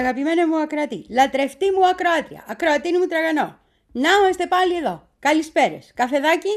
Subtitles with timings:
[0.00, 3.58] Πολύ αγαπημένο μου ακροατή, λατρευτή μου ακροάτρια, ακροατή μου τραγανό.
[3.92, 5.08] Να είμαστε πάλι εδώ.
[5.18, 5.92] Καλησπέρες.
[5.94, 6.48] Καφεδάκι.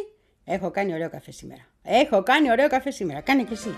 [0.46, 1.62] Έχω κάνει ωραίο καφέ σήμερα.
[1.84, 3.22] Έχω κάνει ωραίο καφέ σήμερα.
[3.22, 3.76] Κάνε και εσύ.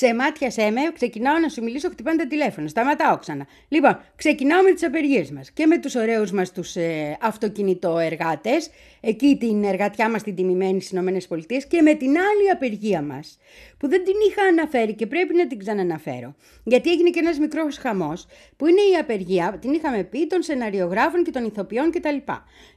[0.00, 2.68] Ξεμάτιασέ με, ξεκινάω να σου μιλήσω, χτυπάνε τα τηλέφωνα.
[2.68, 3.46] Σταματάω ξανά.
[3.68, 8.70] Λοιπόν, ξεκινάω με τις απεργίες μας και με τους ωραίους μας τους ε, αυτοκινητοεργάτες,
[9.00, 13.38] εκεί την εργατιά μας την τιμημένη στις ΗΠΑ και με την άλλη απεργία μας,
[13.78, 16.34] που δεν την είχα αναφέρει και πρέπει να την ξαναναφέρω.
[16.64, 21.24] Γιατί έγινε και ένας μικρός χαμός, που είναι η απεργία, την είχαμε πει, των σεναριογράφων
[21.24, 22.16] και των ηθοποιών κτλ.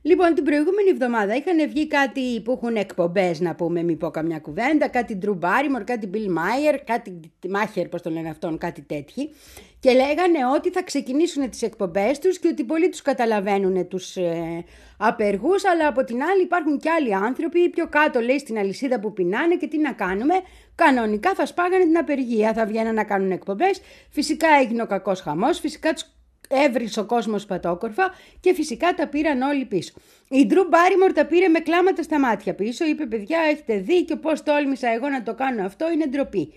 [0.01, 4.39] Λοιπόν, την προηγούμενη εβδομάδα είχαν βγει κάτι που έχουν εκπομπές, να πούμε, μη πω καμιά
[4.39, 9.29] κουβέντα, κάτι Drew Barrymore, κάτι Bill Meyer, κάτι Μάχερ, πώς το λένε αυτόν, κάτι τέτοιοι.
[9.81, 14.63] Και λέγανε ότι θα ξεκινήσουν τις εκπομπές τους και ότι πολλοί τους καταλαβαίνουν τους ε,
[14.97, 19.13] απεργούς, αλλά από την άλλη υπάρχουν και άλλοι άνθρωποι πιο κάτω, λέει, στην αλυσίδα που
[19.13, 20.33] πεινάνε και τι να κάνουμε.
[20.75, 23.81] Κανονικά θα σπάγανε την απεργία, θα βγαίνουν να κάνουν εκπομπές.
[24.09, 26.05] Φυσικά έγινε ο κακός χαμός, φυσικά τους
[26.51, 29.93] έβρισε ο κόσμος πατόκορφα και φυσικά τα πήραν όλοι πίσω.
[30.29, 32.85] Η Ντρου Μπάριμορ τα πήρε με κλάματα στα μάτια πίσω.
[32.85, 36.53] Είπε: Παιδιά, έχετε δει και πώς τόλμησα εγώ να το κάνω αυτό, είναι ντροπή.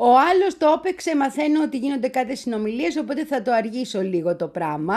[0.00, 4.48] Ο άλλος το έπαιξε, μαθαίνω ότι γίνονται κάτι συνομιλίες, οπότε θα το αργήσω λίγο το
[4.48, 4.96] πράγμα.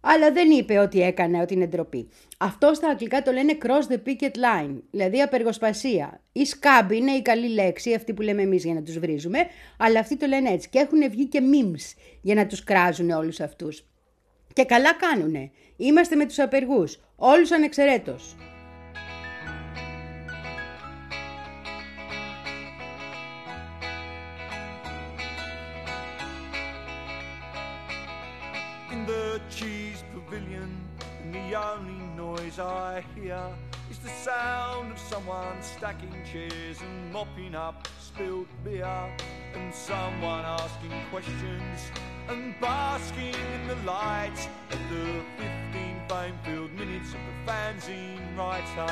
[0.00, 2.08] Αλλά δεν είπε ότι έκανε, ότι είναι ντροπή.
[2.38, 6.20] Αυτό στα αγγλικά το λένε cross the picket line, δηλαδή απεργοσπασία.
[6.32, 9.38] Η scab είναι η καλή λέξη, αυτή που λέμε εμείς για να τους βρίζουμε,
[9.78, 10.68] αλλά αυτοί το λένε έτσι.
[10.68, 13.84] Και έχουν βγει και memes για να τους κράζουν όλους αυτούς.
[14.52, 15.50] Και καλά κάνουνε.
[15.76, 18.36] Είμαστε με τους απεργούς, όλους ανεξαιρέτως.
[32.60, 33.40] I hear
[33.90, 39.16] is the sound of someone stacking chairs and mopping up spilled beer,
[39.54, 41.90] and someone asking questions
[42.28, 48.86] and basking in the light of the 15 fame-filled minutes of the fanzine writer.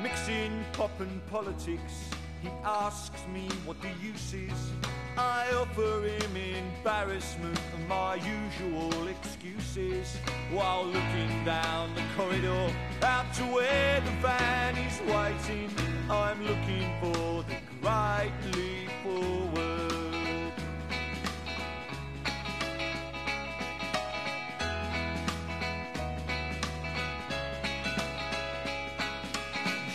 [0.00, 2.10] Mixing pop and politics
[2.42, 4.72] he asks me what the use is.
[5.16, 10.16] I offer him embarrassment and my usual excuses
[10.52, 12.72] while looking down the corridor
[13.02, 15.70] out to where the van is waiting.
[16.08, 20.52] I'm looking for the great leap forward.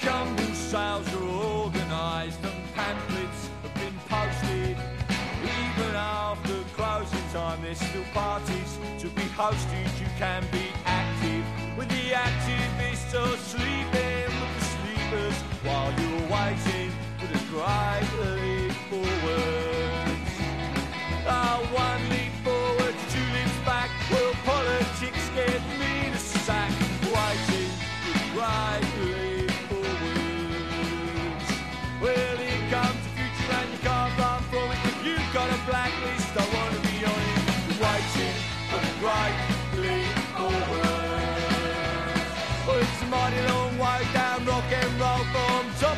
[0.02, 0.43] Jumble
[0.74, 4.76] sales are organised and pamphlets have been posted.
[5.44, 9.86] Even after closing time, there's still parties to be hosted.
[10.02, 11.46] You can be active
[11.78, 18.43] with the activists or sleeping with the sleepers while you're waiting for the great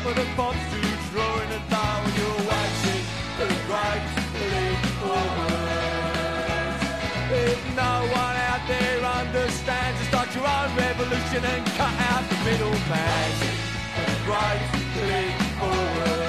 [0.08, 0.78] of the to
[2.04, 2.46] when you're
[3.36, 4.06] for the great
[4.52, 5.66] leap forward.
[7.34, 13.30] If no one out there understands, start your own revolution and cut out the middleman.
[14.28, 14.62] Great
[15.10, 16.26] leap forward.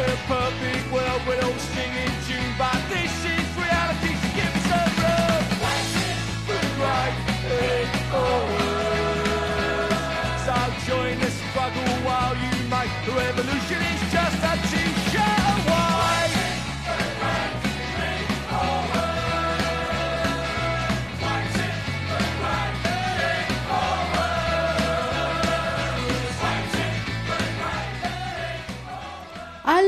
[0.00, 1.99] In a perfect world, we'd all sing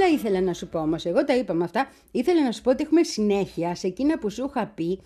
[0.03, 2.83] Άλλα ήθελα να σου πω όμως, εγώ τα είπαμε αυτά, ήθελα να σου πω ότι
[2.83, 5.01] έχουμε συνέχεια σε εκείνα που σου είχα πει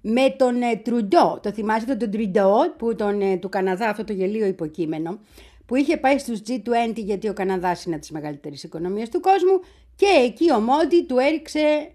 [0.00, 1.40] με τον ε, Τρουντό.
[1.42, 5.18] Το θυμάσαι τον Τρουντό που τον, ε, του Καναδά, αυτό το γελίο υποκείμενο,
[5.66, 9.60] που είχε πάει στους G20 γιατί ο Καναδάς είναι από τις μεγαλύτερες οικονομίες του κόσμου
[9.96, 11.90] και εκεί ο Μόντι του έριξε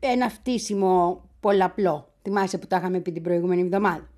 [0.00, 2.12] ένα φτύσιμο πολλαπλό.
[2.22, 4.08] Θυμάσαι που τα είχαμε πει την προηγούμενη εβδομάδα.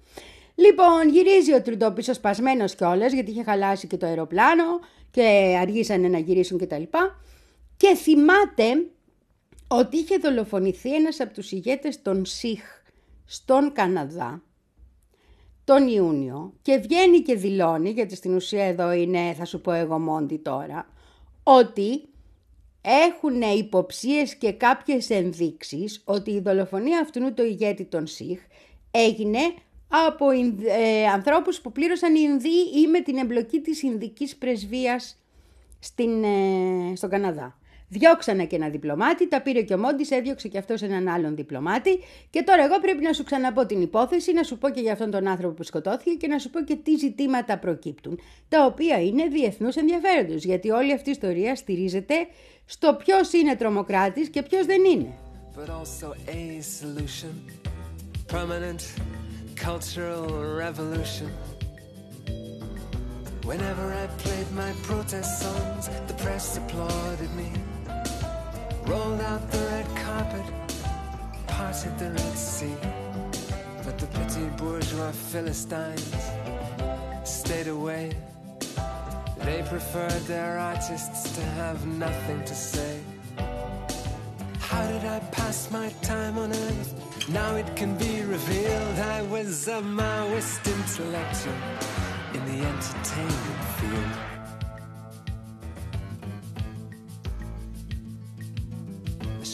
[0.54, 4.80] Λοιπόν, γυρίζει ο Τρουντό πίσω σπασμένος κιόλας γιατί είχε χαλάσει και το αεροπλάνο
[5.10, 6.82] και αργήσανε να γυρίσουν κτλ.
[6.82, 6.98] Και,
[7.82, 8.86] και θυμάται
[9.68, 12.62] ότι είχε δολοφονηθεί ένας από τους ηγέτες των ΣΥΧ
[13.24, 14.42] στον Καναδά
[15.64, 19.98] τον Ιούνιο και βγαίνει και δηλώνει, γιατί στην ουσία εδώ είναι, θα σου πω εγώ
[19.98, 20.86] μόντι τώρα,
[21.42, 22.08] ότι
[22.80, 28.40] έχουν υποψίες και κάποιες ενδείξεις ότι η δολοφονία αυτού του ηγέτη των ΣΥΧ
[28.90, 29.40] έγινε
[29.88, 30.30] από
[30.66, 35.16] ε, ανθρώπους που πλήρωσαν οι Ινδοί ή με την εμπλοκή της Ινδικής πρεσβείας
[35.78, 37.56] στην, ε, στον Καναδά.
[37.94, 41.98] Διώξανε και ένα διπλωμάτη, τα πήρε και ο Μόντι, έδιωξε και αυτός έναν άλλον διπλωμάτι.
[42.30, 45.10] Και τώρα εγώ πρέπει να σου ξαναπώ την υπόθεση, να σου πω και για αυτόν
[45.10, 48.18] τον άνθρωπο που σκοτώθηκε και να σου πω και τι ζητήματα προκύπτουν.
[48.48, 52.14] Τα οποία είναι διεθνού ενδιαφέροντος, γιατί όλη αυτή η ιστορία στηρίζεται
[52.64, 55.14] στο ποιος είναι τρομοκράτης και ποιος δεν είναι.
[63.50, 67.48] Whenever I played my protest songs, the press applauded me.
[68.86, 70.46] Rolled out the red carpet,
[71.46, 72.74] parted the Red Sea.
[73.84, 76.14] But the petty bourgeois Philistines
[77.24, 78.12] stayed away.
[79.38, 83.00] They preferred their artists to have nothing to say.
[84.60, 87.28] How did I pass my time on earth?
[87.28, 91.54] Now it can be revealed I was a Maoist intellectual
[92.34, 94.31] in the entertainment field.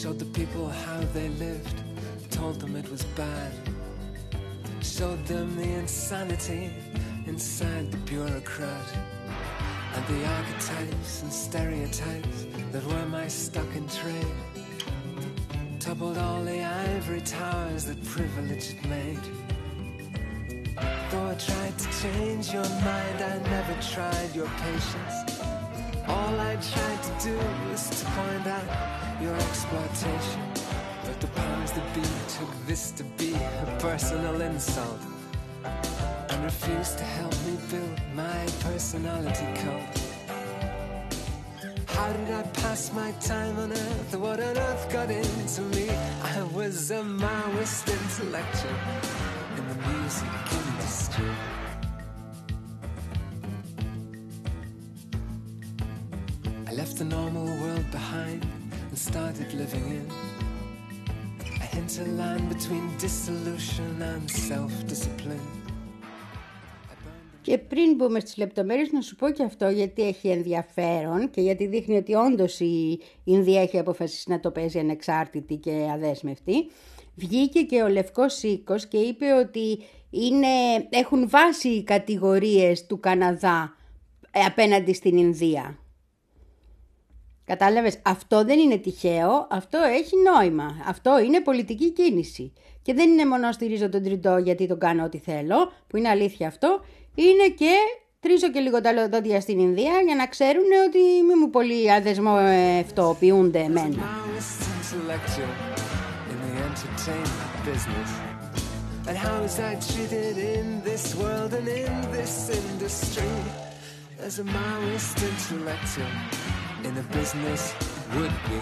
[0.01, 1.83] Showed the people how they lived,
[2.31, 3.51] told them it was bad.
[4.81, 6.71] Showed them the insanity
[7.27, 8.87] inside the bureaucrat.
[9.95, 14.25] And the archetypes and stereotypes that were my stock in trade.
[15.81, 19.25] Toppled all the ivory towers that privilege had made.
[21.11, 25.41] Though I tried to change your mind, I never tried your patience.
[26.07, 27.37] All I tried to do
[27.69, 30.41] was to point out your exploitation.
[31.03, 32.01] But the powers that be
[32.37, 34.99] took this to be a personal insult
[35.63, 40.09] and refused to help me build my personality cult.
[41.87, 44.15] How did I pass my time on earth?
[44.15, 45.89] What on earth got into me?
[46.23, 48.71] I was a Maoist intellectual
[49.57, 50.48] in the music
[67.41, 71.67] Και πριν μπούμε στις λεπτομέρειες να σου πω και αυτό γιατί έχει ενδιαφέρον και γιατί
[71.67, 76.69] δείχνει ότι όντως η Ινδία έχει αποφασίσει να το παίζει ανεξάρτητη και αδέσμευτη.
[77.15, 79.79] Βγήκε και ο Λευκός Σίκος και είπε ότι
[80.09, 80.47] είναι,
[80.89, 83.75] έχουν βάσει οι κατηγορίες του Καναδά
[84.45, 85.77] απέναντι στην Ινδία.
[87.49, 90.83] Κατάλαβες, αυτό δεν είναι τυχαίο, αυτό έχει νόημα.
[90.87, 92.53] Αυτό είναι πολιτική κίνηση.
[92.81, 96.47] Και δεν είναι μόνο στηρίζω τον τριτό γιατί τον κάνω ό,τι θέλω, που είναι αλήθεια
[96.47, 96.81] αυτό,
[97.15, 97.73] είναι και
[98.19, 103.59] τρίζω και λίγο τα λοδόντια στην Ινδία για να ξέρουν ότι μη μου πολύ αδεσμευτοποιούνται
[103.59, 104.03] εμένα.
[115.51, 116.58] in a
[117.11, 117.73] business
[118.15, 118.61] would be.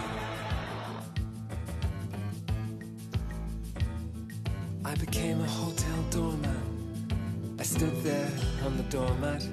[4.84, 7.58] I became a hotel doorman.
[7.60, 8.32] I stood there
[8.66, 9.48] on the doormat,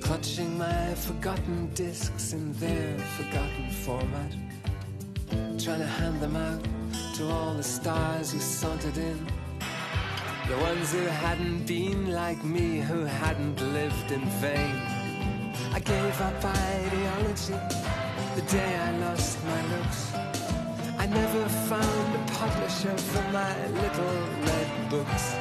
[0.00, 4.32] clutching my forgotten discs in their forgotten format,
[5.58, 6.62] trying to hand them out
[7.16, 9.26] to all the stars who sauntered in.
[10.48, 15.01] The ones who hadn't been like me, who hadn't lived in vain.
[15.72, 17.54] I gave up ideology
[18.34, 20.14] the day I lost my looks.
[20.98, 24.18] I never found a publisher for my little
[24.48, 25.34] red books.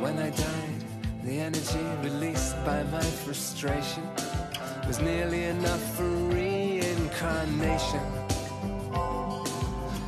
[0.00, 0.84] When I died,
[1.24, 4.04] the energy released by my frustration
[4.86, 8.00] was nearly enough for reincarnation.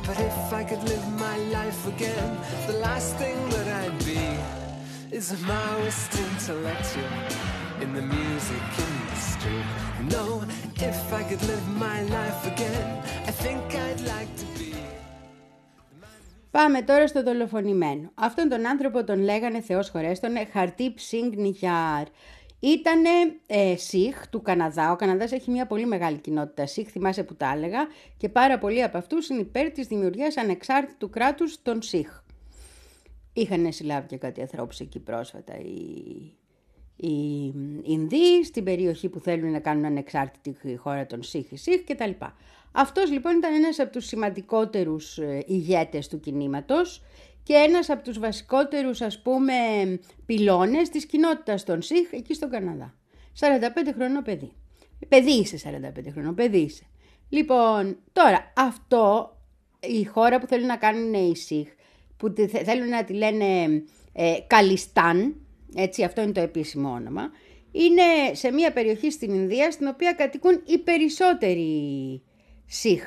[0.05, 2.37] But if I could live my life again,
[2.67, 4.62] the last thing that I'd be
[5.19, 7.13] is a Maoist intellectual.
[7.83, 9.59] in the music industry.
[10.15, 10.25] No,
[10.89, 12.89] if I could live my life again,
[13.29, 14.73] I think I'd like to be.
[16.51, 18.11] Πάμε τώρα στο δολοφονημένο.
[18.13, 22.03] Αυτόν τον άνθρωπο τον λέγανε Θεός χωρέστον Χαρτίπ Σινγκ Νιχιάρ.
[22.59, 23.09] Ήτανε
[23.47, 24.91] ε, Σιχ του Καναδά.
[24.91, 28.83] Ο Καναδάς έχει μια πολύ μεγάλη κοινότητα Σιχ, θυμάσαι που τα έλεγα, και πάρα πολλοί
[28.83, 32.22] από αυτούς είναι υπέρ της δημιουργίας ανεξάρτητου κράτους των Σιχ.
[33.33, 36.33] Είχαν συλλάβει και κάτι ανθρώπους εκεί πρόσφατα οι,
[36.95, 42.11] οι Ινδοί, στην περιοχή που θέλουν να κάνουν ανεξάρτητη χώρα των Σίχ, Σίχ κτλ.
[42.71, 47.01] Αυτός λοιπόν ήταν ένας από τους σημαντικότερους ε, ηγέτες του κινήματος
[47.43, 49.53] και ένας από τους βασικότερους ας πούμε
[50.25, 52.93] πυλώνες της κοινότητας των Σίχ εκεί στον Καναδά.
[53.39, 54.51] 45 χρονών παιδί.
[55.07, 55.57] Παιδί είσαι
[55.97, 56.83] 45 χρονών, παιδί είσαι.
[57.29, 59.37] Λοιπόν, τώρα αυτό
[59.79, 61.67] η χώρα που θέλουν να κάνουν οι Σίχ,
[62.23, 63.45] που θέλουν να τη λένε
[64.13, 65.35] ε, Καλιστάν,
[65.75, 67.31] έτσι αυτό είναι το επίσημο όνομα,
[67.71, 72.21] είναι σε μια περιοχή στην Ινδία στην οποία κατοικούν οι περισσότεροι
[72.65, 73.03] Σίχ.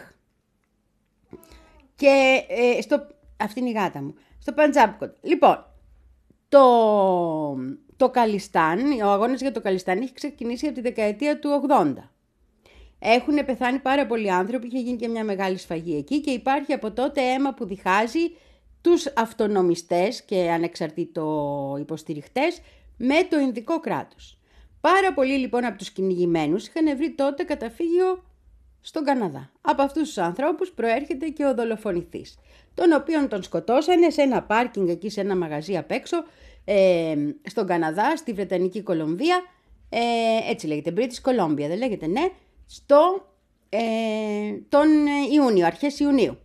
[1.96, 3.06] Και ε, στο,
[3.36, 5.14] αυτή είναι η γάτα μου, στο Παντζάμπκοτ.
[5.20, 5.66] Λοιπόν,
[6.48, 6.62] το,
[7.96, 11.94] το Καλιστάν, ο αγώνας για το Καλιστάν έχει ξεκινήσει από τη δεκαετία του 80.
[12.98, 16.92] Έχουν πεθάνει πάρα πολλοί άνθρωποι, είχε γίνει και μια μεγάλη σφαγή εκεί και υπάρχει από
[16.92, 18.30] τότε αίμα που διχάζει
[18.86, 22.60] τους αυτονομιστές και ανεξαρτήτω υποστηριχτές
[22.96, 24.38] με το Ινδικό κράτος.
[24.80, 28.24] Πάρα πολλοί λοιπόν από τους κυνηγημένους είχαν βρει τότε καταφύγιο
[28.80, 29.50] στον Καναδά.
[29.60, 32.38] Από αυτούς τους ανθρώπους προέρχεται και ο δολοφονηθής,
[32.74, 36.16] τον οποίον τον σκοτώσανε σε ένα πάρκινγκ εκεί σε ένα μαγαζί απ' έξω,
[36.64, 39.42] ε, στον Καναδά, στη Βρετανική Κολομβία,
[39.88, 40.00] ε,
[40.50, 42.28] έτσι λέγεται, British Columbia, δεν λέγεται, ναι,
[42.66, 43.28] στο
[43.68, 43.78] ε,
[44.68, 44.88] τον
[45.32, 46.38] Ιούνιο, αρχές Ιουνίου.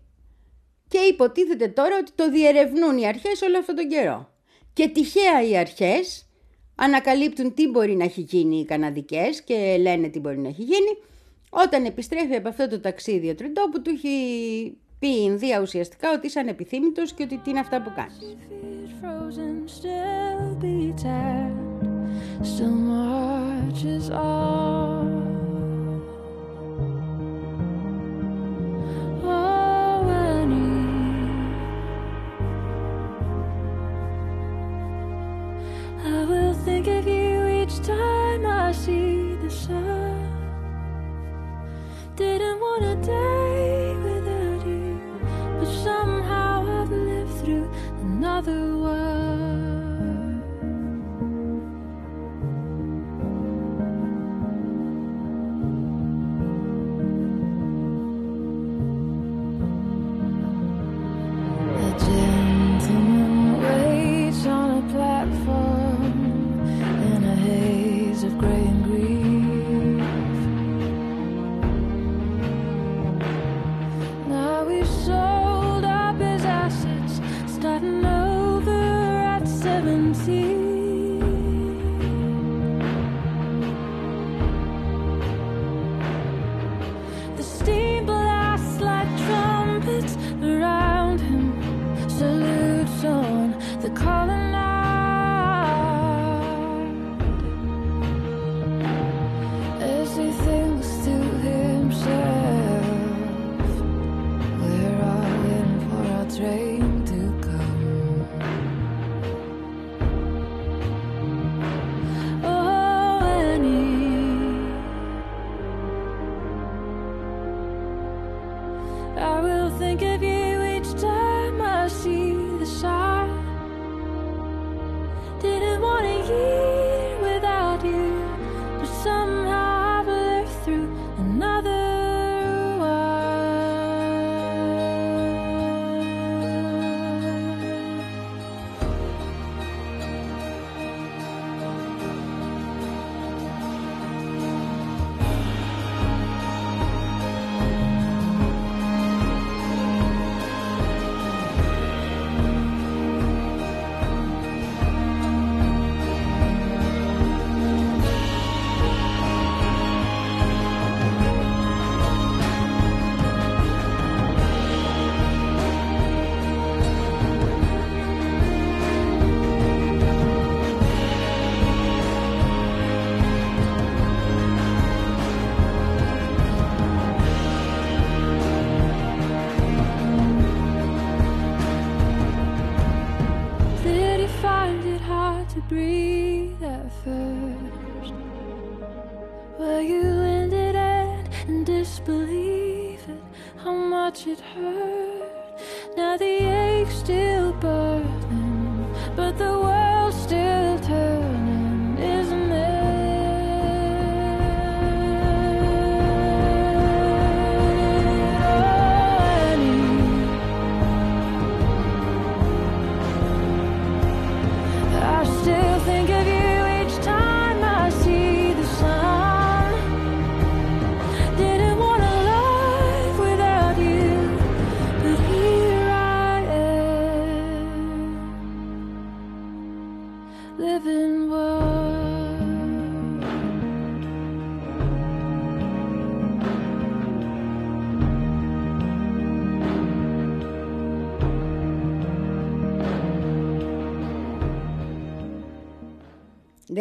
[0.91, 4.29] Και υποτίθεται τώρα ότι το διερευνούν οι αρχές όλο αυτόν τον καιρό.
[4.73, 6.25] Και τυχαία οι αρχές
[6.75, 10.97] ανακαλύπτουν τι μπορεί να έχει γίνει οι Καναδικές και λένε τι μπορεί να έχει γίνει
[11.49, 16.11] όταν επιστρέφει από αυτό το ταξίδι ο Τριντό που του έχει πει η Ινδία ουσιαστικά
[16.11, 18.17] ότι είσαι ανεπιθύμητος και ότι τι είναι αυτά που κάνεις.
[24.13, 25.20] I
[37.83, 40.27] time I see the sun.
[42.15, 43.07] Didn't want a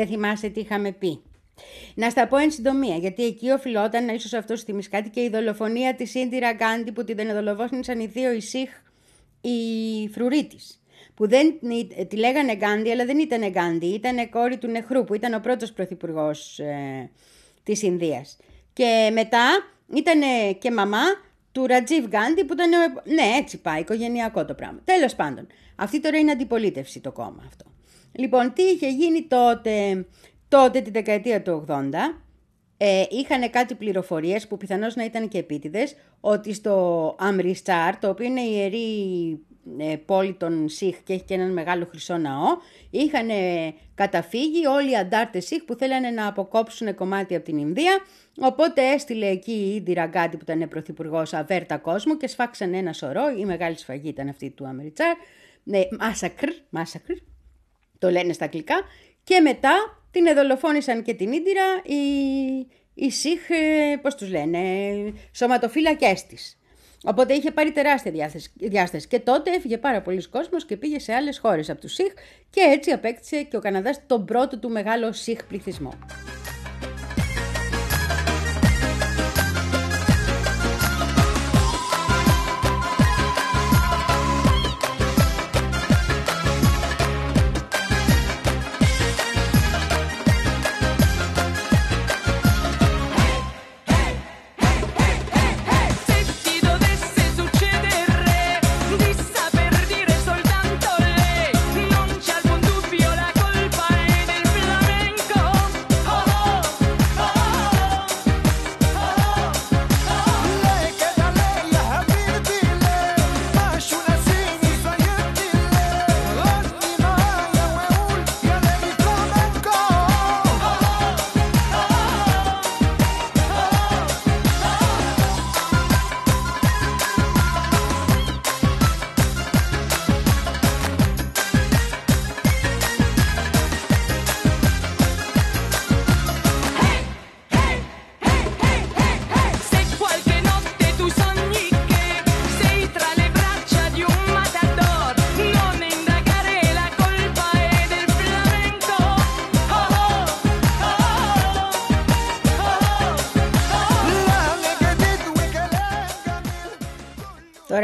[0.00, 1.22] Δεν θυμάσαι τι είχαμε πει.
[1.94, 5.28] Να στα πω εν συντομία, γιατί εκεί οφειλόταν, ίσως αυτός σου θυμίσει κάτι, και η
[5.28, 8.70] δολοφονία της Ίντιρα Γκάντι που την δολοφόνησαν οι δύο η Σιχ,
[9.40, 10.56] η φρουρή τη.
[11.14, 11.58] Που δεν
[12.08, 15.72] τη λέγανε Γκάντι, αλλά δεν ήταν Γκάντι, ήταν κόρη του Νεχρού, που ήταν ο πρώτος
[15.72, 17.10] πρωθυπουργός ε,
[17.62, 18.36] της Ινδίας.
[18.72, 19.46] Και μετά
[19.94, 20.20] ήταν
[20.58, 21.02] και μαμά
[21.52, 22.70] του Ρατζίβ Γκάντι που ήταν.
[23.04, 24.80] Ναι, έτσι πάει, οικογενειακό το πράγμα.
[24.84, 27.69] Τέλος πάντων, αυτή τώρα είναι αντιπολίτευση το κόμμα αυτό.
[28.12, 30.06] Λοιπόν, τι είχε γίνει τότε,
[30.48, 31.74] τότε τη δεκαετία του 80,
[32.76, 38.26] ε, είχαν κάτι πληροφορίες που πιθανώς να ήταν και επίτηδες, ότι στο Αμριστάρ, το οποίο
[38.26, 39.40] είναι η ιερή
[39.78, 42.46] ε, πόλη των Σιχ και έχει και έναν μεγάλο χρυσό ναό,
[42.90, 43.28] είχαν
[43.94, 47.98] καταφύγει όλοι οι αντάρτες Σιχ που θέλανε να αποκόψουν κομμάτι από την Ινδία,
[48.40, 53.44] οπότε έστειλε εκεί η Ίντι που ήταν πρωθυπουργός αβέρτα κόσμου και σφάξαν ένα σωρό, η
[53.44, 55.16] μεγάλη σφαγή ήταν αυτή του Αμριτσάρ,
[55.62, 57.14] ναι, μάσακρ, μάσακρ,
[58.00, 58.74] το λένε στα αγγλικά,
[59.24, 61.96] και μετά την εδολοφόνησαν και την Ίντιρα οι,
[62.94, 64.58] οι Σιχ, ε, πώς τους λένε,
[65.32, 66.54] σωματοφύλακές της.
[67.04, 69.08] Οπότε είχε πάρει τεράστια διάσταση.
[69.08, 72.12] Και τότε έφυγε πάρα πολλοί κόσμος και πήγε σε άλλες χώρες από τους Σιχ
[72.50, 75.98] και έτσι απέκτησε και ο Καναδάς τον πρώτο του μεγάλο Σιχ πληθυσμό.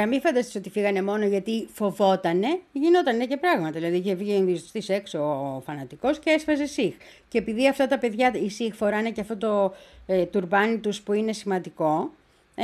[0.07, 3.71] Τώρα μην φανταστείς ότι φύγανε μόνο γιατί φοβότανε, γινότανε και πράγματα.
[3.71, 6.95] Δηλαδή είχε βγει στις έξω ο φανατικός και έσφαζε σιχ.
[7.29, 9.75] Και επειδή αυτά τα παιδιά, οι σιχ φοράνε και αυτό το
[10.07, 12.11] ε, τουρμπάνι τους που είναι σημαντικό,
[12.55, 12.62] ε,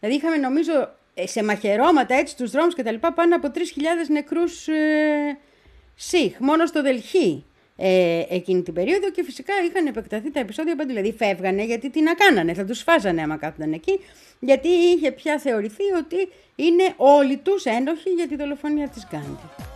[0.00, 3.60] δηλαδή είχαμε νομίζω ε, σε μαχαιρώματα έτσι στους δρόμους και τα λοιπά πάνω από 3.000
[4.08, 5.38] νεκρούς ε,
[5.94, 7.44] σιχ, μόνο στο Δελχή
[7.76, 10.88] ε, εκείνη την περίοδο και φυσικά είχαν επεκταθεί τα επεισόδια παντού.
[10.88, 14.00] Δηλαδή φεύγανε γιατί τι να κάνανε, θα τους φάζανε άμα κάθονταν εκεί,
[14.40, 19.75] γιατί είχε πια θεωρηθεί ότι είναι όλοι τους ένοχοι για τη δολοφονία της Γκάντι.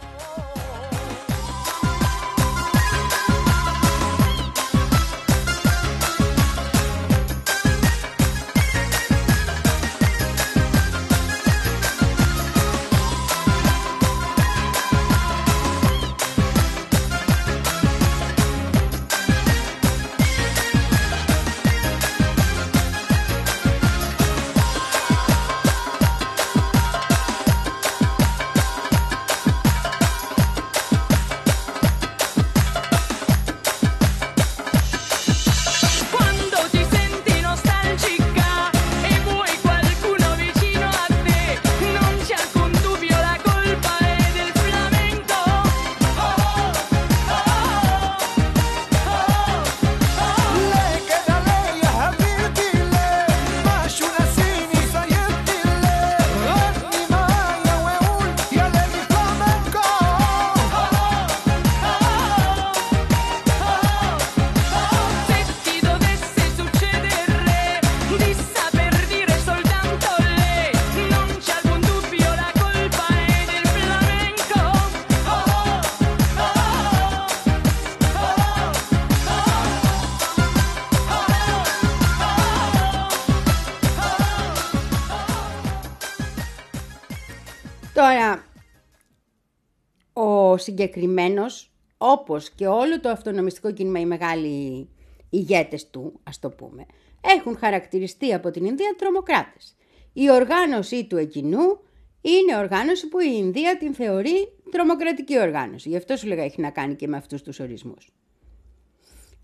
[90.70, 94.88] Συγκεκριμένος, όπως και όλο το αυτονομιστικό κίνημα, οι μεγάλοι
[95.30, 96.86] ηγέτες του, ας το πούμε,
[97.20, 99.76] έχουν χαρακτηριστεί από την Ινδία τρομοκράτες.
[100.12, 101.80] Η οργάνωσή του εκείνου
[102.20, 105.88] είναι οργάνωση που η Ινδία την θεωρεί τρομοκρατική οργάνωση.
[105.88, 108.08] Γι' αυτό σου λέγα έχει να κάνει και με αυτούς τους ορισμούς.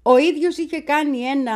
[0.02, 1.54] Ο ίδιος είχε, κάνει ένα,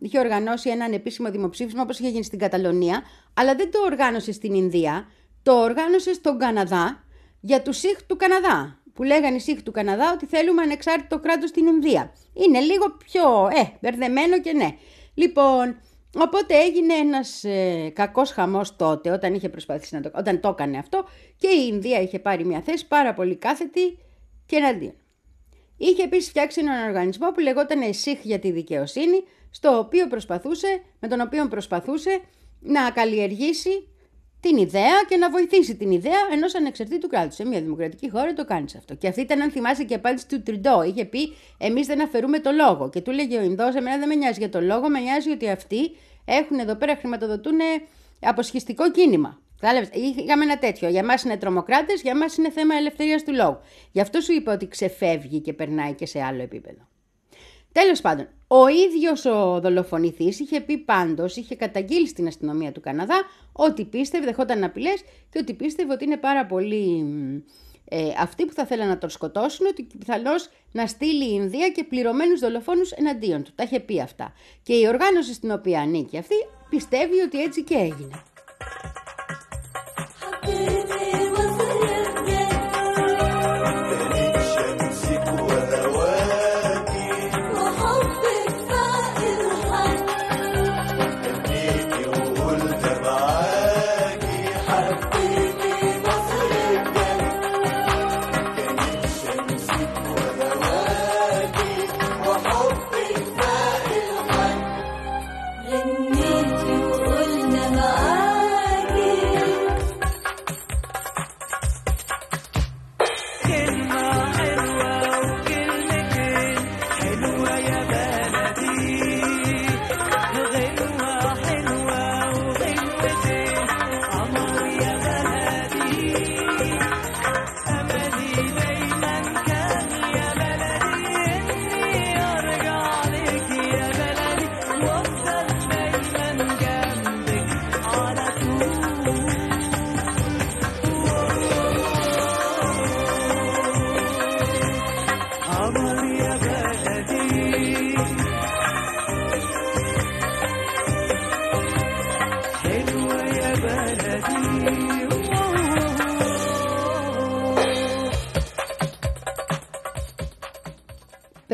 [0.00, 3.02] είχε οργανώσει ένα ανεπίσημο δημοψήφισμα όπως είχε γίνει στην Καταλωνία,
[3.34, 5.06] αλλά δεν το οργάνωσε στην Ινδία,
[5.42, 7.04] το οργάνωσε στον Καναδά
[7.40, 8.83] για τους ΣΥΧ του Καναδά.
[8.94, 12.12] Που λέγανε οι ΣΥΧ του Καναδά ότι θέλουμε ανεξάρτητο κράτος στην Ινδία.
[12.32, 14.68] Είναι λίγο πιο, ε, μπερδεμένο και ναι.
[15.14, 15.76] Λοιπόν,
[16.18, 20.78] οπότε έγινε ένας ε, κακός χαμός τότε όταν είχε προσπαθήσει να το, όταν το έκανε
[20.78, 21.04] αυτό
[21.36, 23.98] και η Ινδία είχε πάρει μια θέση πάρα πολύ κάθετη
[24.46, 24.94] και εναντίον.
[25.76, 31.08] Είχε επίσης φτιάξει έναν οργανισμό που λεγόταν ΕΣΥΧ για τη δικαιοσύνη, στο οποίο προσπαθούσε, με
[31.08, 32.20] τον οποίο προσπαθούσε
[32.60, 33.88] να καλλιεργήσει
[34.44, 37.34] την ιδέα και να βοηθήσει την ιδέα ενός ανεξαρτήτου κράτους.
[37.34, 38.94] Σε μια δημοκρατική χώρα το κάνεις αυτό.
[38.94, 40.82] Και αυτή ήταν, αν θυμάσαι, και απάντηση του Τριντό.
[40.82, 42.90] Είχε πει: Εμείς δεν αφαιρούμε το λόγο.
[42.90, 45.48] Και του λέγε ο Ινδός: Εμένα δεν με νοιάζει για το λόγο, με νοιάζει ότι
[45.50, 47.58] αυτοί έχουν εδώ πέρα χρηματοδοτούν
[48.20, 49.38] αποσχιστικό κίνημα.
[50.24, 50.88] Είχαμε ένα τέτοιο.
[50.88, 53.58] Για μας είναι τρομοκράτες, για μας είναι θέμα ελευθερίας του λόγου.
[53.92, 56.88] Γι' αυτό σου είπα ότι ξεφεύγει και περνάει και σε άλλο επίπεδο.
[57.72, 63.22] Τέλος πάντων, ο ίδιος ο δολοφονηθής είχε πει πάντως, είχε καταγγείλει στην αστυνομία του Καναδά
[63.52, 67.04] ότι πίστευε, δεχόταν απειλές και ότι πίστευε ότι είναι πάρα πολύ
[67.88, 70.32] ε, αυτοί που θα θέλαν να τον σκοτώσουν, ότι πιθανώ
[70.72, 73.52] να στείλει η Ινδία και πληρωμένους δολοφόνους εναντίον του.
[73.54, 74.32] Τα είχε πει αυτά.
[74.62, 76.34] Και η οργάνωση στην οποία ανήκει αυτή
[76.68, 78.22] πιστεύει ότι έτσι και έγινε.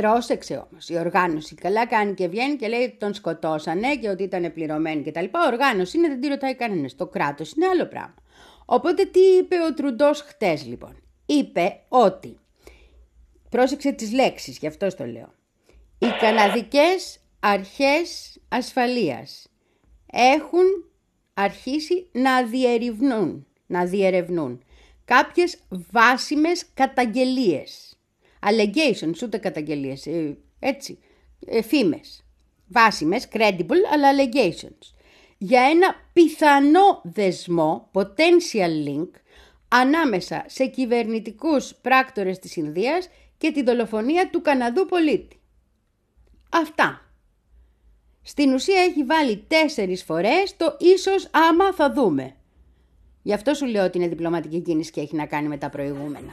[0.00, 0.88] Πρόσεξε όμως.
[0.88, 5.02] Η οργάνωση καλά κάνει και βγαίνει και λέει ότι τον σκοτώσανε και ότι ήταν πληρωμένοι
[5.02, 5.24] κτλ.
[5.46, 6.94] Οργάνωση είναι, δεν τη ρωτάει κανένας.
[6.94, 8.14] Το κράτος είναι άλλο πράγμα.
[8.64, 12.38] Οπότε τι είπε ο Τρουντός χτες λοιπόν; Είπε ότι.
[13.50, 15.34] Πρόσεξε τις λέξεις, γι' αυτό το λέω.
[15.98, 19.46] Οι καναδικές αρχές ασφαλείας
[20.12, 20.64] έχουν
[21.34, 24.62] αρχίσει να διερευνούν, να διερευνούν
[25.04, 27.89] κάποιες βάσιμες καταγγελίες
[28.46, 30.98] allegations, ούτε καταγγελίες, ε, έτσι,
[31.46, 32.24] ε, φήμες,
[32.68, 34.94] βάσιμες, credible, αλλά allegations,
[35.38, 39.08] για ένα πιθανό δεσμό, potential link,
[39.68, 45.40] ανάμεσα σε κυβερνητικούς πράκτορες της Ινδίας και τη δολοφονία του Καναδού πολίτη.
[46.50, 47.04] Αυτά.
[48.22, 52.34] Στην ουσία έχει βάλει τέσσερις φορές το ίσως άμα θα δούμε.
[53.22, 56.32] Γι' αυτό σου λέω ότι είναι διπλωματική κίνηση και έχει να κάνει με τα προηγούμενα.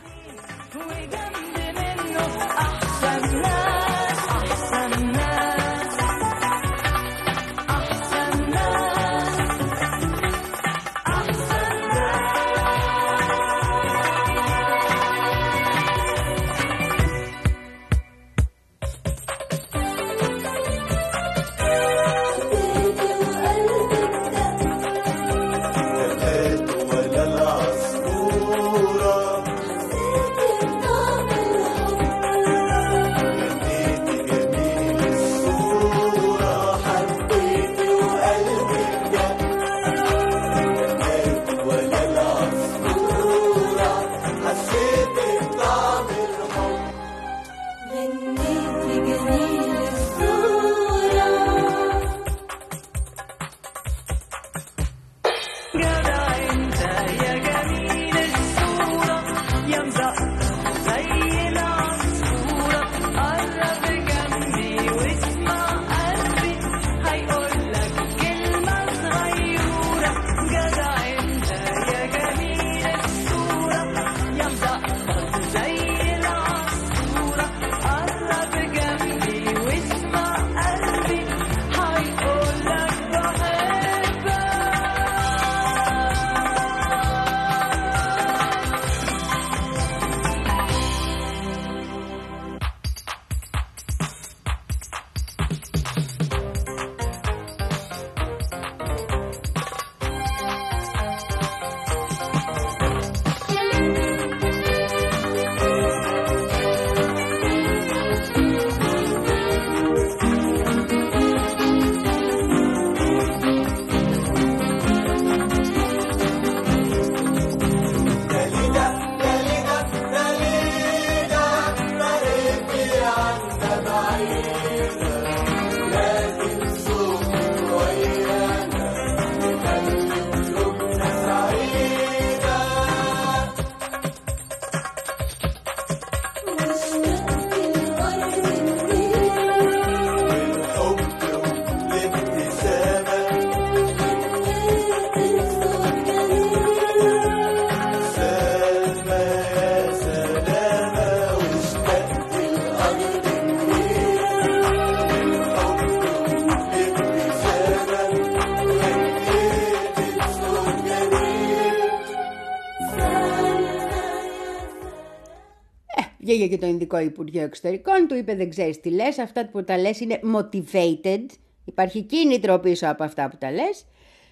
[166.47, 169.77] Βγήκε και το Ινδικό Υπουργείο Εξωτερικών, του είπε δεν ξέρεις τι λες, αυτά που τα
[169.77, 171.25] λες είναι motivated,
[171.65, 173.85] υπάρχει κίνητρο πίσω από αυτά που τα λες.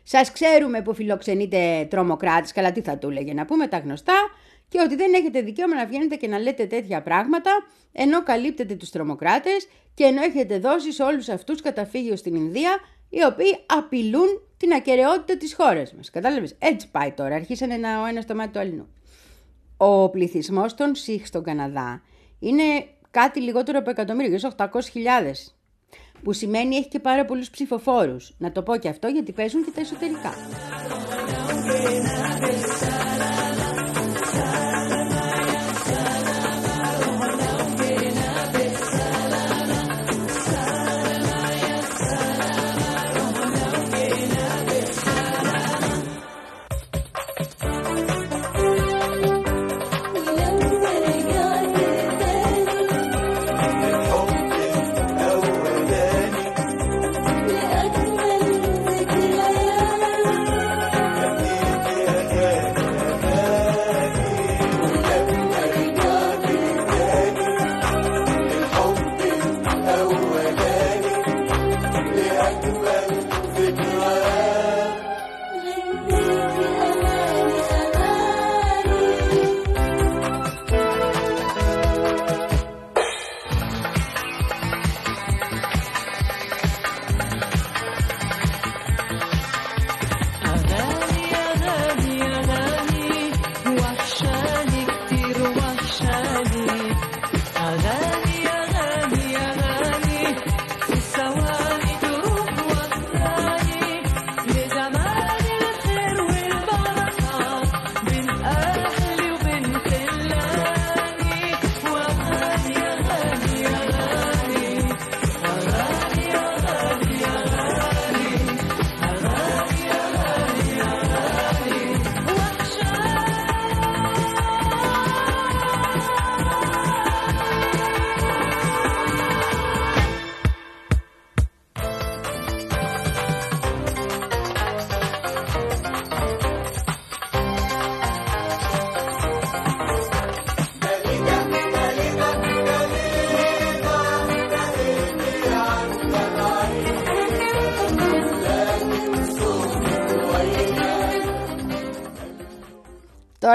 [0.04, 4.13] Σας ξέρουμε που φιλοξενείτε τρομοκράτες, καλά τι θα του έλεγε να πούμε τα γνωστά
[4.67, 7.51] και ότι δεν έχετε δικαίωμα να βγαίνετε και να λέτε τέτοια πράγματα
[7.91, 13.23] ενώ καλύπτετε τους τρομοκράτες και ενώ έχετε δώσει σε όλους αυτούς καταφύγιο στην Ινδία οι
[13.23, 16.10] οποίοι απειλούν την ακαιρεότητα της χώρας μας.
[16.10, 18.88] Κατάλαβες, έτσι πάει τώρα, αρχίσανε ένα, ο ένας το μάτι του αλλού.
[19.77, 22.01] Ο πληθυσμός των ΣΥΧ στον Καναδά
[22.39, 22.63] είναι
[23.11, 24.65] κάτι λιγότερο από εκατομμύριο, 800.000
[26.23, 28.33] που σημαίνει έχει και πάρα πολλούς ψηφοφόρους.
[28.38, 30.33] Να το πω και αυτό γιατί παίζουν και τα εσωτερικά.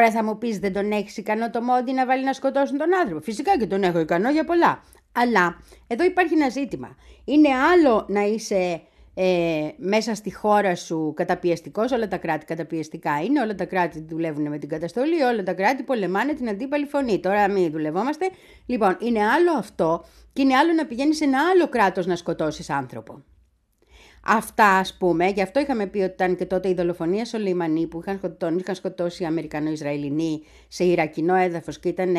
[0.00, 2.94] Τώρα θα μου πεις δεν τον έχεις ικανό το μόντι να βάλει να σκοτώσουν τον
[2.94, 3.20] άνθρωπο.
[3.20, 4.82] Φυσικά και τον έχω ικανό για πολλά.
[5.12, 6.96] Αλλά εδώ υπάρχει ένα ζήτημα.
[7.24, 8.80] Είναι άλλο να είσαι
[9.14, 14.48] ε, μέσα στη χώρα σου καταπιεστικός, όλα τα κράτη καταπιεστικά είναι, όλα τα κράτη δουλεύουν
[14.48, 17.20] με την καταστολή, όλα τα κράτη πολεμάνε την αντίπαλη φωνή.
[17.20, 18.30] Τώρα μην δουλευόμαστε.
[18.66, 22.70] Λοιπόν, είναι άλλο αυτό και είναι άλλο να πηγαίνεις σε ένα άλλο κράτος να σκοτώσεις
[22.70, 23.22] άνθρωπο.
[24.26, 27.86] Αυτά ας πούμε, γι' αυτό είχαμε πει ότι ήταν και τότε η δολοφονία στο Λιμανί
[27.86, 32.16] που είχαν, τον είχαν σκοτώσει οι Αμερικανο-Ισραηλινοί σε Ιρακινό έδαφος και ήταν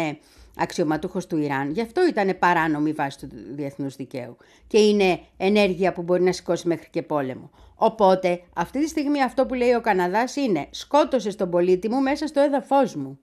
[0.58, 1.72] αξιωματούχος του Ιράν.
[1.72, 4.38] Γι' αυτό ήταν παράνομη βάση του διεθνούς δικαίου.
[4.68, 7.50] Και είναι ενέργεια που μπορεί να σηκώσει μέχρι και πόλεμο.
[7.76, 12.28] Οπότε, αυτή τη στιγμή αυτό που λέει ο Καναδάς είναι σκότωσες τον πολίτη μου μέσα
[12.28, 13.20] στο έδαφος μου.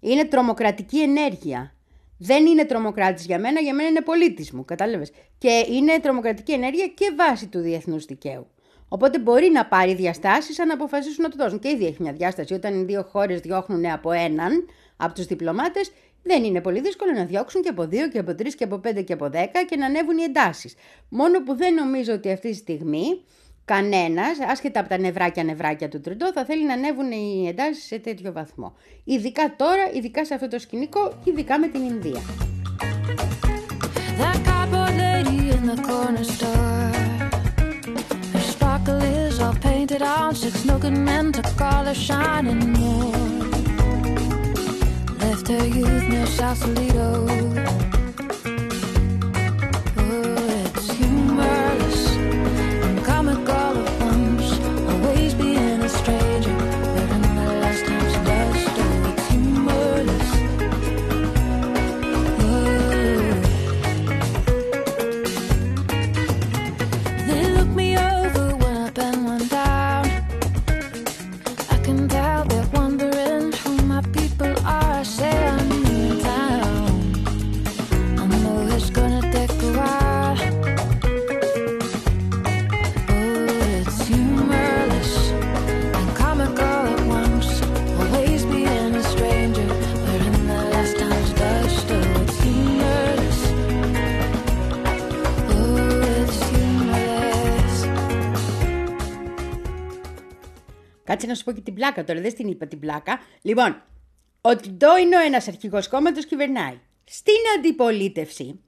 [0.00, 1.75] Είναι τρομοκρατική ενέργεια
[2.18, 4.64] δεν είναι τρομοκράτης για μένα, για μένα είναι πολίτης μου.
[4.64, 5.10] Κατάλαβες.
[5.38, 8.46] Και είναι τρομοκρατική ενέργεια και βάση του διεθνούς δικαίου.
[8.88, 11.58] Οπότε μπορεί να πάρει διαστάσεις αν αποφασίσουν να το δώσουν.
[11.58, 12.54] Και ήδη έχει μια διάσταση.
[12.54, 17.24] Όταν οι δύο χώρες διώχνουν από έναν από τους διπλωμάτες, δεν είναι πολύ δύσκολο να
[17.24, 19.86] διώξουν και από δύο και από τρεις και από πέντε και από δέκα και να
[19.86, 20.74] ανέβουν οι εντάσεις.
[21.08, 23.24] Μόνο που δεν νομίζω ότι αυτή τη στιγμή
[23.66, 27.98] Κανένας, άσχετα από τα νευράκια νευράκια του τριντό, θα θέλει να ανέβουν οι εντάσεις σε
[27.98, 28.74] τέτοιο βαθμό.
[29.04, 32.20] Ειδικά τώρα, ειδικά σε αυτό το σκηνικό, ειδικά με την Ινδία.
[101.16, 103.20] Κάτσε να σου πω και την πλάκα τώρα, δεν την είπα την πλάκα.
[103.42, 103.82] Λοιπόν,
[104.40, 106.78] ο Τιντό είναι ο ένας αρχηγός κόμματος κυβερνάει.
[107.04, 108.60] Στην αντιπολίτευση,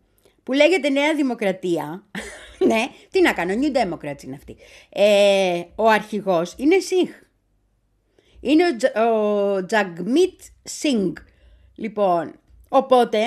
[0.43, 2.05] που λέγεται Νέα Δημοκρατία,
[2.69, 4.57] ναι, τι να κάνω, New Democrats είναι αυτή.
[4.89, 7.11] Ε, ο αρχηγός είναι Σιχ.
[8.41, 11.17] Είναι ο, ο Τζαγμίτ Σινγκ.
[11.75, 13.19] Λοιπόν, οπότε,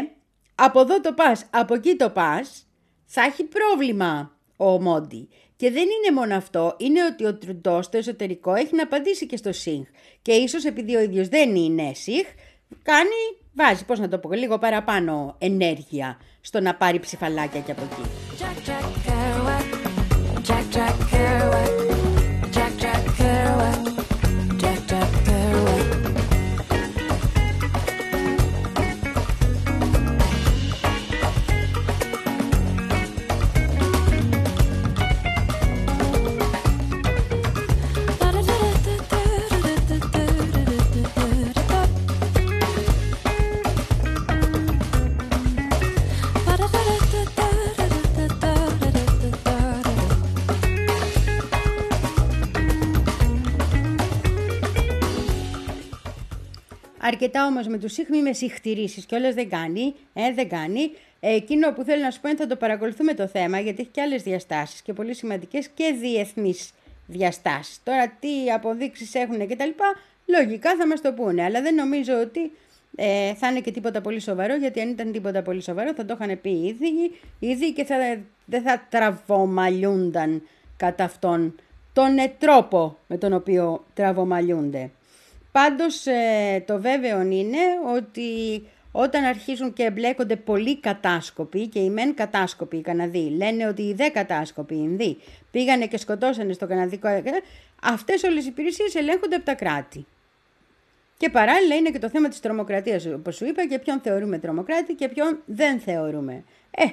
[0.56, 2.68] από εδώ το πας, από εκεί το πας,
[3.06, 5.30] θα έχει πρόβλημα ο Μόντι.
[5.62, 9.38] Και δεν είναι μόνο αυτό, είναι ότι ο Τρουντό στο εσωτερικό έχει να απαντήσει και
[9.38, 9.84] στο ΣΥΓ.
[10.22, 12.26] Και ίσως επειδή ο ίδιος δεν είναι ΣΥΓ,
[12.84, 13.22] κάνει,
[13.54, 18.02] βάζει, πώς να το πω, λίγο παραπάνω ενέργεια στο να πάρει ψηφαλάκια και από εκεί.
[57.12, 60.92] Αρκετά όμως με τους σύγχμοι με συχτηρήσεις και όλες δεν κάνει, ε, δεν κάνει.
[61.20, 64.02] Εκείνο που θέλω να σου πω είναι θα το παρακολουθούμε το θέμα γιατί έχει και
[64.02, 66.72] άλλες διαστάσεις και πολύ σημαντικές και διεθνείς
[67.08, 67.80] διαστάσεις.
[67.84, 69.86] Τώρα τι αποδείξεις έχουν και τα λοιπά,
[70.26, 72.52] λογικά θα μας το πούνε, αλλά δεν νομίζω ότι
[72.96, 76.18] ε, θα είναι και τίποτα πολύ σοβαρό, γιατί αν ήταν τίποτα πολύ σοβαρό θα το
[76.20, 77.96] είχαν πει ήδη, ήδη και θα,
[78.46, 80.48] δεν θα τραβομαλιούνταν
[80.78, 81.56] κατά αυτόν
[81.94, 84.90] τον τρόπο με τον οποίο τραβομαλιούνται.
[85.52, 87.58] Πάντως ε, το βέβαιο είναι
[87.96, 93.82] ότι όταν αρχίζουν και εμπλέκονται πολλοί κατάσκοποι και οι μεν κατάσκοποι οι Καναδοί λένε ότι
[93.82, 95.18] οι δε κατάσκοποι οι Ινδοί
[95.52, 97.08] πήγανε και σκοτώσανε στο Καναδικό
[97.84, 100.06] αυτές όλες οι υπηρεσίες ελέγχονται από τα κράτη.
[101.18, 104.94] Και παράλληλα είναι και το θέμα της τρομοκρατίας όπως σου είπα και ποιον θεωρούμε τρομοκράτη
[104.94, 106.44] και ποιον δεν θεωρούμε.
[106.72, 106.84] Ε,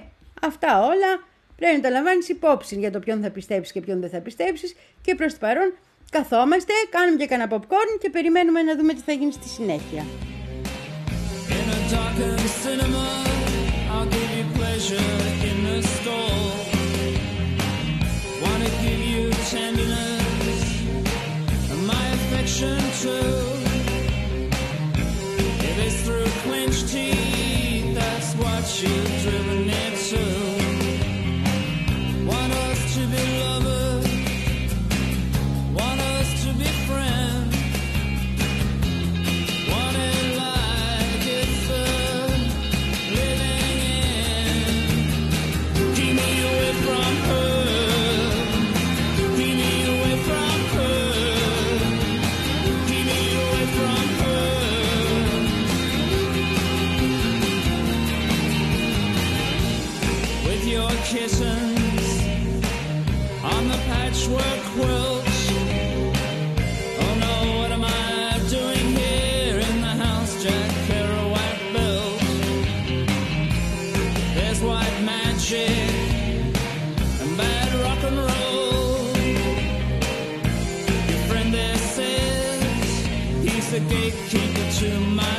[0.42, 4.10] αυτά όλα πρέπει να τα λαμβάνεις υπόψη για το ποιον θα πιστέψεις και ποιον δεν
[4.10, 5.74] θα πιστέψεις και προς το παρόν
[6.10, 10.04] καθόμαστε, κάνουμε και κανένα popcorn και περιμένουμε να δούμε τι θα γίνει στη συνέχεια.
[84.78, 85.37] to my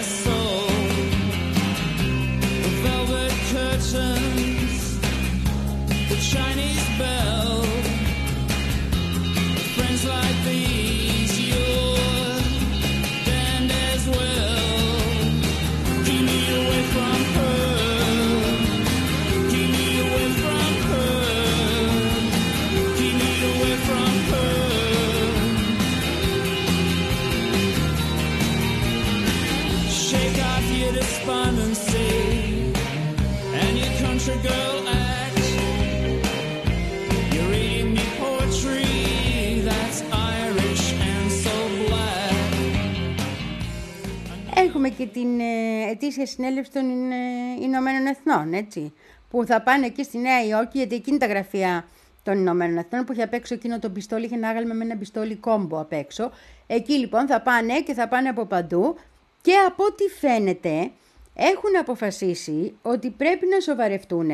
[45.00, 47.16] και την ε, ετήσια συνέλευση των ε,
[47.62, 48.94] Ηνωμένων Εθνών, έτσι,
[49.30, 51.88] που θα πάνε εκεί στη Νέα Υόρκη, γιατί εκείνη τα γραφεία
[52.24, 54.98] των Ηνωμένων Εθνών που είχε απ' έξω εκείνο το πιστόλι, είχε ένα άγαλμα με ένα
[54.98, 56.32] πιστόλι κόμπο απ' έξω.
[56.68, 58.96] Εκεί λοιπόν θα πάνε και θα πάνε από παντού
[59.42, 60.92] και από ό,τι φαίνεται
[61.34, 64.30] έχουν αποφασίσει ότι πρέπει να σοβαρευτούν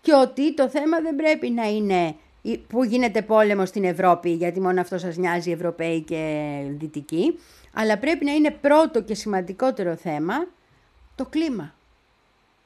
[0.00, 2.14] και ότι το θέμα δεν πρέπει να είναι
[2.68, 7.38] που γίνεται πόλεμος στην Ευρώπη, γιατί μόνο αυτό σας νοιάζει Ευρωπαίοι και Δυτικοί,
[7.72, 10.46] αλλά πρέπει να είναι πρώτο και σημαντικότερο θέμα
[11.14, 11.74] το κλίμα.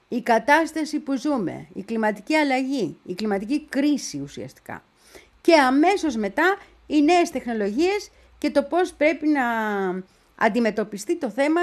[0.09, 4.83] Η κατάσταση που ζούμε, η κλιματική αλλαγή, η κλιματική κρίση ουσιαστικά.
[5.41, 9.45] Και αμέσως μετά οι νέες τεχνολογίες και το πώς πρέπει να
[10.37, 11.61] αντιμετωπιστεί το θέμα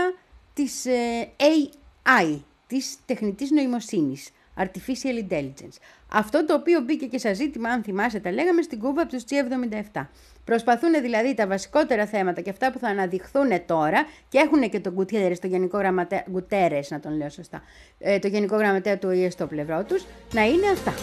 [0.53, 5.77] της ε, AI, της τεχνητής νοημοσύνης, Artificial Intelligence.
[6.11, 9.23] Αυτό το οποίο μπήκε και σε ζήτημα, αν θυμάσαι, τα λέγαμε στην Κούβα από τους
[9.29, 10.05] G77.
[10.43, 14.93] Προσπαθούν δηλαδή τα βασικότερα θέματα και αυτά που θα αναδειχθούν τώρα και έχουν και τον
[14.93, 17.61] Γκουτιέρες, το Γενικό Γραμματέα, Γκουτέρες, να τον λέω σωστά,
[17.99, 20.93] ε, το Γενικό Γραμματέα του ΟΗΕ στο πλευρό τους, να είναι αυτά.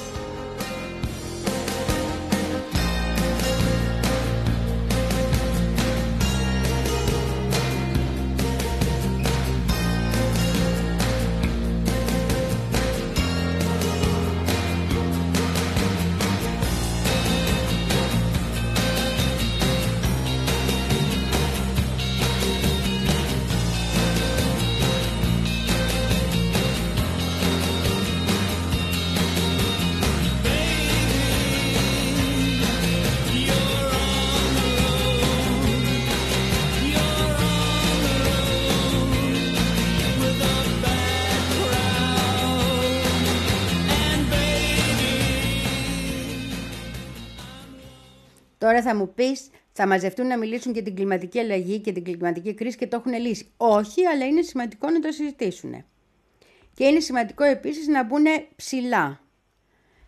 [48.69, 52.55] Τώρα θα μου πεις, θα μαζευτούν να μιλήσουν για την κλιματική αλλαγή και την κλιματική
[52.55, 53.47] κρίση και το έχουν λύσει.
[53.57, 55.85] Όχι, αλλά είναι σημαντικό να το συζητήσουν.
[56.75, 58.25] Και είναι σημαντικό επίσης να μπουν
[58.57, 59.21] ψηλά.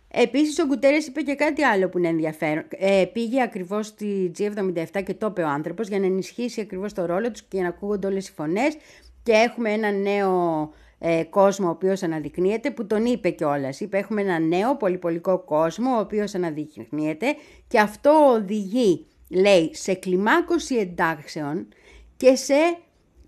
[0.09, 2.65] Επίσης, ο Γκουτέρες είπε και κάτι άλλο που είναι ενδιαφέρον.
[2.69, 7.05] Ε, πήγε ακριβώς στη G77 και το είπε ο άνθρωπος για να ενισχύσει ακριβώς το
[7.05, 8.77] ρόλο τους και να ακούγονται όλες οι φωνές.
[9.23, 10.73] Και έχουμε ένα νέο
[11.03, 13.81] ε, κόσμο ο οποίος αναδεικνύεται που τον είπε κιόλας.
[13.81, 17.37] Είπε έχουμε ένα νέο πολυπολικό κόσμο ο οποίος αναδεικνύεται
[17.69, 21.69] και αυτό οδηγεί λέει σε κλιμάκωση εντάξεων
[22.17, 22.79] και σε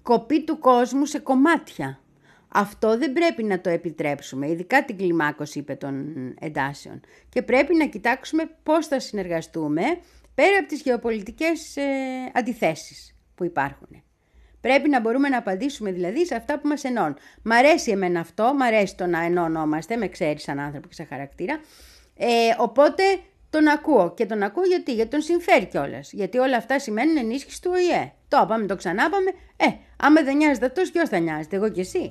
[0.03, 2.01] κοπή του κόσμου σε κομμάτια.
[2.49, 7.01] Αυτό δεν πρέπει να το επιτρέψουμε, ειδικά την κλιμάκωση είπε των εντάσεων.
[7.29, 9.83] Και πρέπει να κοιτάξουμε πώς θα συνεργαστούμε
[10.35, 11.83] πέρα από τις γεωπολιτικές ε,
[12.35, 14.03] αντιθέσεις που υπάρχουν.
[14.63, 17.17] Πρέπει να μπορούμε να απαντήσουμε δηλαδή σε αυτά που μας ενώνουν.
[17.43, 21.07] Μ' αρέσει εμένα αυτό, μ' αρέσει το να ενώνομαστε, με ξέρεις σαν άνθρωπο και σαν
[21.07, 21.61] χαρακτήρα.
[22.17, 22.27] Ε,
[22.59, 23.03] οπότε
[23.51, 24.15] τον ακούω.
[24.17, 26.13] Και τον ακούω γιατί, γιατί τον συμφέρει κιόλας.
[26.13, 28.13] Γιατί όλα αυτά σημαίνουν ενίσχυση του ΟΗΕ.
[28.29, 29.31] Το πάμε, το ξανάπαμε.
[29.57, 32.11] Ε, άμα δεν νοιάζεται αυτός, ποιος θα νοιάζεται, εγώ κι εσύ.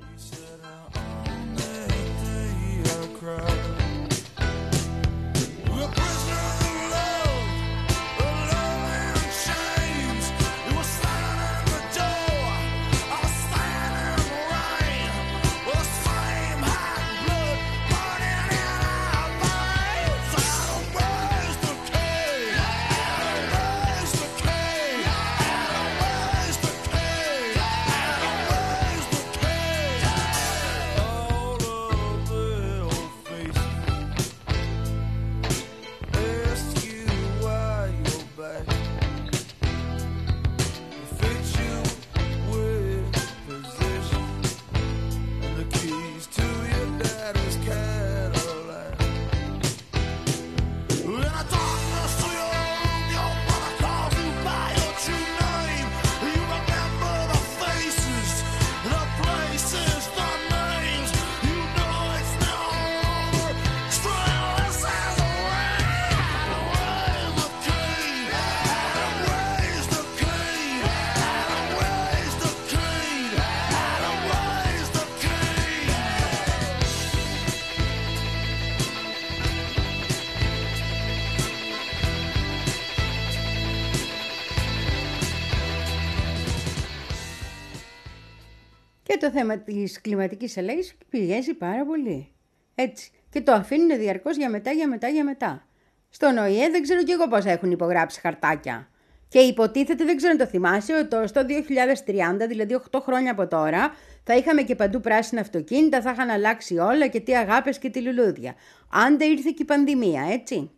[89.22, 92.32] Το θέμα της κλιματικής αλλαγής πιέζει πάρα πολύ.
[92.76, 93.11] Έτσι.
[93.30, 95.67] Και το αφήνουν διαρκώς για μετά, για μετά, για μετά.
[96.09, 98.89] Στον ΟΗΕ δεν ξέρω κι εγώ πώς έχουν υπογράψει χαρτάκια.
[99.28, 103.93] Και υποτίθεται, δεν ξέρω αν το θυμάσαι, ότι στο 2030, δηλαδή 8 χρόνια από τώρα,
[104.24, 108.01] θα είχαμε και παντού πράσινα αυτοκίνητα, θα είχαν αλλάξει όλα και τι αγάπες και τι
[108.01, 108.55] λουλούδια.
[108.91, 110.72] Άντε ήρθε και η πανδημία, έτσι.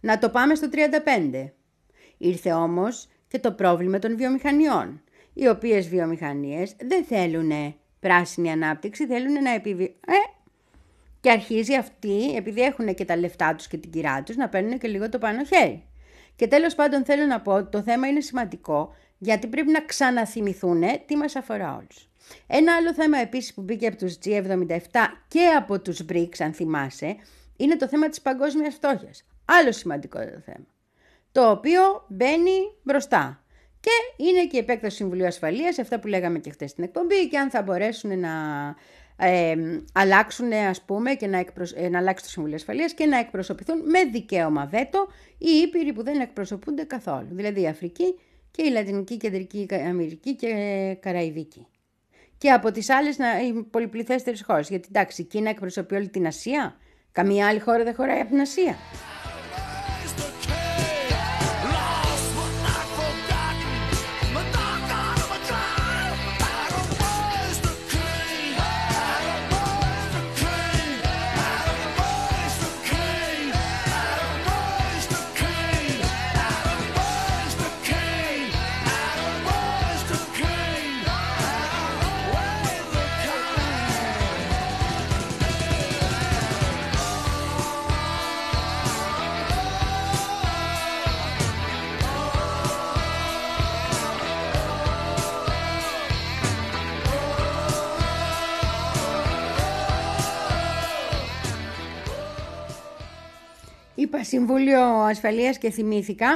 [0.00, 1.52] Να το πάμε στο 35.
[2.18, 5.02] Ήρθε όμως και το πρόβλημα των βιομηχανιών
[5.38, 7.50] οι οποίες βιομηχανίες δεν θέλουν
[8.00, 9.94] πράσινη ανάπτυξη, θέλουν να επιβιώσουν.
[10.06, 10.36] Ε,
[11.20, 14.78] και αρχίζει αυτή, επειδή έχουν και τα λεφτά τους και την κυρά τους, να παίρνουν
[14.78, 15.84] και λίγο το πάνω χέρι.
[16.36, 20.82] Και τέλος πάντων θέλω να πω ότι το θέμα είναι σημαντικό, γιατί πρέπει να ξαναθυμηθούν
[21.06, 22.08] τι μας αφορά όλους.
[22.46, 24.78] Ένα άλλο θέμα επίσης που μπήκε από τους G77
[25.28, 27.16] και από τους BRICS, αν θυμάσαι,
[27.56, 29.24] είναι το θέμα της παγκόσμιας φτώχειας.
[29.44, 30.66] Άλλο σημαντικό θέμα.
[31.32, 33.42] Το οποίο μπαίνει μπροστά.
[33.80, 37.28] Και είναι και η επέκταση του Συμβουλίου Ασφαλείας, αυτά που λέγαμε και χθες στην εκπομπή,
[37.28, 38.30] και αν θα μπορέσουν να
[39.16, 39.54] ε,
[39.92, 41.72] αλλάξουν, ας πούμε, και να, εκπροσ...
[41.76, 45.08] Ε, να αλλάξει το Συμβουλίο Ασφαλείας και να εκπροσωπηθούν με δικαίωμα βέτο
[45.38, 48.14] οι ήπειροι που δεν εκπροσωπούνται καθόλου, δηλαδή η Αφρική
[48.50, 50.48] και και η Λατινική, Κεντρική Αμερική και
[51.00, 51.66] Καραϊβική.
[52.38, 54.68] Και από τις άλλες οι πολυπληθέστερες χώρες.
[54.68, 56.76] Γιατί εντάξει, η Κίνα εκπροσωπεί όλη την Ασία.
[57.12, 58.76] Καμία άλλη χώρα δεν χωράει από την Ασία.
[104.18, 106.28] Είπα Συμβούλιο Ασφαλείας και θυμήθηκα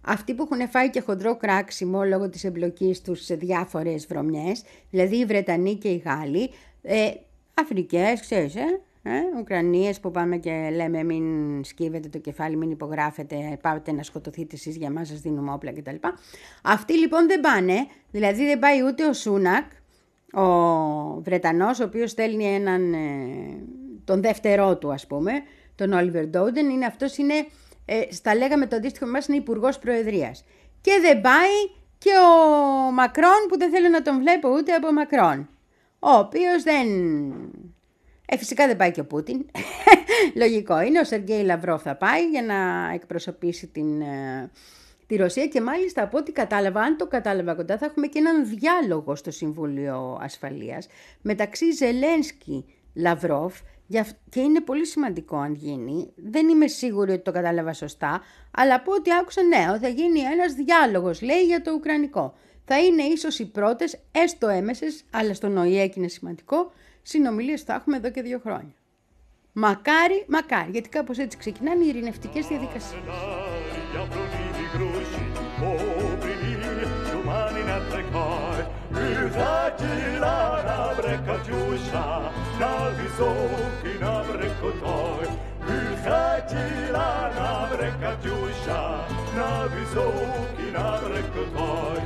[0.00, 5.16] αυτοί που έχουν φάει και χοντρό κράξιμο λόγω της εμπλοκής τους σε διάφορες βρωμιές, δηλαδή
[5.16, 6.50] οι Βρετανοί και οι Γάλλοι,
[6.82, 7.10] ε,
[7.54, 11.24] Αφρικές, ξέρεις, ε, ε, Ουκρανίες που πάμε και λέμε μην
[11.64, 15.96] σκύβετε το κεφάλι, μην υπογράφετε, πάτε να σκοτωθείτε εσείς για μας, σας δίνουμε όπλα κτλ.
[16.62, 19.64] Αυτοί λοιπόν δεν πάνε, δηλαδή δεν πάει ούτε ο Σούνακ,
[20.32, 22.98] ο Βρετανός, ο οποίος στέλνει έναν, ε,
[24.04, 25.32] τον δεύτερό του ας πούμε,
[25.74, 27.34] τον Όλιβερ Ντόντεν, είναι αυτός είναι,
[27.84, 30.44] ε, στα λέγαμε το αντίστοιχο μας, είναι υπουργός Προεδρίας.
[30.80, 31.50] Και δεν πάει
[31.98, 35.48] και ο Μακρόν που δεν θέλω να τον βλέπω ούτε από Μακρόν.
[35.98, 36.86] Ο οποίος δεν...
[38.26, 39.46] Ε, φυσικά δεν πάει και ο Πούτιν.
[40.40, 40.98] Λογικό είναι.
[40.98, 44.50] Ο Σεργέη Λαυρόφ θα πάει για να εκπροσωπήσει την, ε,
[45.06, 48.46] τη Ρωσία και μάλιστα από ό,τι κατάλαβα, αν το κατάλαβα κοντά, θα έχουμε και έναν
[48.46, 50.86] διάλογο στο Συμβούλιο Ασφαλείας
[51.22, 52.64] μεταξύ Ζελένσκι
[52.94, 53.60] Λαυρόφ
[54.28, 56.12] και είναι πολύ σημαντικό αν γίνει.
[56.16, 58.20] Δεν είμαι σίγουρη ότι το κατάλαβα σωστά,
[58.50, 62.34] αλλά από ό,τι άκουσα ναι, θα γίνει ένας διάλογος, λέει, για το Ουκρανικό.
[62.64, 66.72] Θα είναι ίσως οι πρώτες, έστω έμεσες, αλλά στον ΟΗΕ και είναι σημαντικό,
[67.02, 68.74] συνομιλίες θα έχουμε εδώ και δύο χρόνια.
[69.52, 73.02] Μακάρι, μακάρι, γιατί κάπως έτσι ξεκινάνε οι ειρηνευτικές διαδικασίες.
[81.13, 85.27] Катюша, на високий нам рекотой.
[86.03, 87.69] Хотіла нам
[88.01, 88.99] Катюша,
[89.35, 92.03] на високий нам рекотой.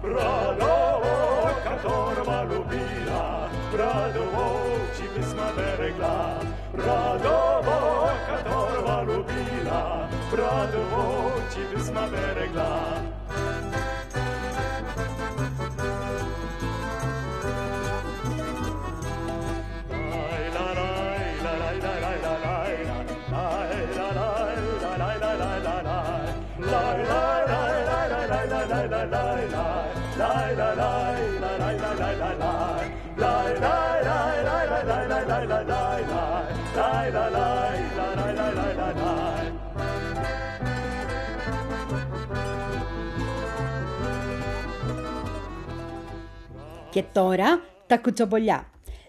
[0.00, 4.56] Proroka torba lubila, radował
[4.96, 6.40] ci wysmaderegla.
[6.74, 13.19] Radowoka torba lubila, radował ci wysmaderegla.
[46.90, 48.66] Και τώρα τα κουτσομπολιά.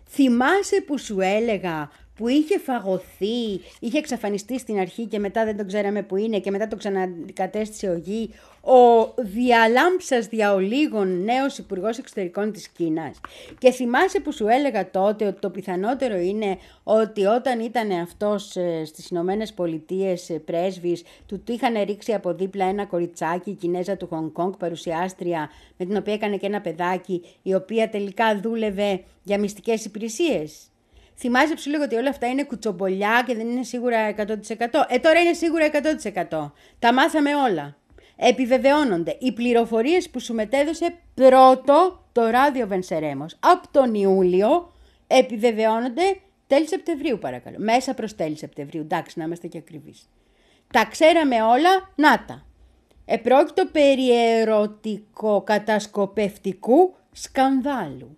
[0.10, 5.68] Θυμάσαι που σου έλεγα που είχε φαγωθεί, είχε εξαφανιστεί στην αρχή και μετά δεν τον
[5.68, 8.30] ξέραμε που είναι και μετά το ξανακατέστησε ο γη,
[8.62, 13.20] ο διαλάμψας διαολίγων νέος υπουργός Εξωτερικών της Κίνας.
[13.58, 18.86] Και θυμάσαι που σου έλεγα τότε ότι το πιθανότερο είναι ότι όταν ήταν αυτός ε,
[18.86, 23.98] στις Ηνωμένες Πολιτείες ε, πρέσβης, του του είχαν ρίξει από δίπλα ένα κοριτσάκι, η Κινέζα
[23.98, 29.04] του Χονγκ Κόνγκ, παρουσιάστρια, με την οποία έκανε και ένα παιδάκι, η οποία τελικά δούλευε
[29.24, 30.71] για μυστικές υπηρεσίες.
[31.22, 34.26] Θυμάσαι που σου λέγω ότι όλα αυτά είναι κουτσομπολιά και δεν είναι σίγουρα 100%.
[34.88, 35.70] Ε, τώρα είναι σίγουρα
[36.30, 36.52] 100%.
[36.80, 37.76] Τα μάθαμε όλα.
[38.16, 43.38] Επιβεβαιώνονται οι πληροφορίες που σου μετέδωσε πρώτο το ράδιο Βενσερέμος.
[43.40, 44.74] Από τον Ιούλιο
[45.08, 47.56] επιβεβαιώνονται τέλη Σεπτεμβρίου παρακαλώ.
[47.60, 48.82] Μέσα προς τέλη Σεπτεμβρίου.
[48.82, 50.10] Εντάξει να είμαστε και ακριβείς.
[50.74, 52.46] Τα ξέραμε όλα, να τα.
[53.06, 58.18] Επρόκειτο περί ερωτικό κατασκοπευτικού σκανδάλου.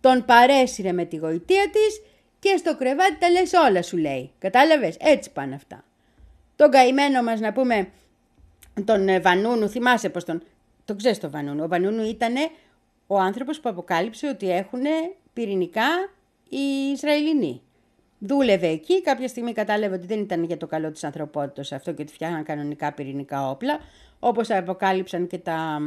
[0.00, 2.02] τον παρέσυρε με τη γοητεία της
[2.44, 4.30] και στο κρεβάτι τα λες όλα σου λέει.
[4.38, 5.84] Κατάλαβες, έτσι πάνε αυτά.
[6.56, 7.88] Τον καημένο μας να πούμε,
[8.84, 10.42] τον ε, Βανούνου, θυμάσαι πως τον...
[10.84, 11.64] Το ξέρεις τον Βανούνου.
[11.64, 12.34] Ο Βανούνου ήταν
[13.06, 14.80] ο άνθρωπος που αποκάλυψε ότι έχουν
[15.32, 15.86] πυρηνικά
[16.48, 17.62] οι Ισραηλινοί.
[18.18, 22.02] Δούλευε εκεί, κάποια στιγμή κατάλαβε ότι δεν ήταν για το καλό της ανθρωπότητας αυτό και
[22.02, 23.78] ότι φτιάχναν κανονικά πυρηνικά όπλα,
[24.18, 25.80] όπως αποκάλυψαν και τα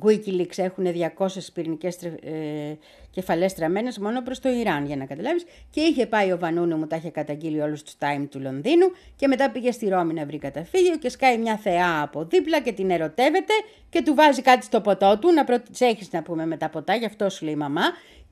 [0.00, 0.86] Wikileaks έχουν
[1.16, 2.78] 200 πυρηνικές ε,
[3.10, 5.44] κεφαλές τραμμένες μόνο προς το Ιράν, για να καταλάβεις.
[5.70, 8.86] Και είχε πάει ο Βανούνου, μου τα είχε καταγγείλει όλους τους Time του Λονδίνου.
[9.16, 12.72] Και μετά πήγε στη Ρώμη να βρει καταφύγιο και σκάει μια θεά από δίπλα και
[12.72, 13.52] την ερωτεύεται
[13.90, 17.06] και του βάζει κάτι στο ποτό του να προσέχει να πούμε με τα ποτά, γι'
[17.06, 17.84] αυτό σου λέει η μαμά.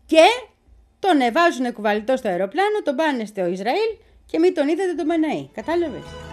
[0.07, 0.25] Και
[0.99, 3.91] τον βάζουν κουβαλιτό στο αεροπλάνο, τον πάνε στο Ισραήλ
[4.27, 5.49] και μην τον είδατε τον Παναή.
[5.55, 6.30] Κατάλαβες;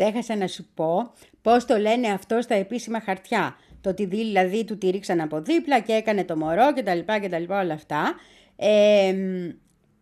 [0.00, 3.56] Ξέχασα να σου πω πώς το λένε αυτό στα επίσημα χαρτιά.
[3.80, 7.18] Το ότι δηλαδή του τη ρίξαν από δίπλα και έκανε το μωρό και τα λοιπά
[7.18, 8.14] και τα λοιπά όλα αυτά.
[8.56, 9.14] Ε,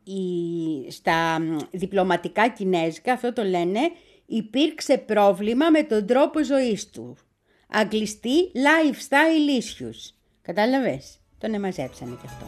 [0.04, 1.38] η, στα
[1.70, 3.80] διπλωματικά κινέζικα αυτό το λένε
[4.26, 7.16] υπήρξε πρόβλημα με τον τρόπο ζωής του.
[7.68, 10.14] Αγγλιστή lifestyle issues.
[10.42, 12.46] Κατάλαβες; Τον εμαζέψανε κι αυτό.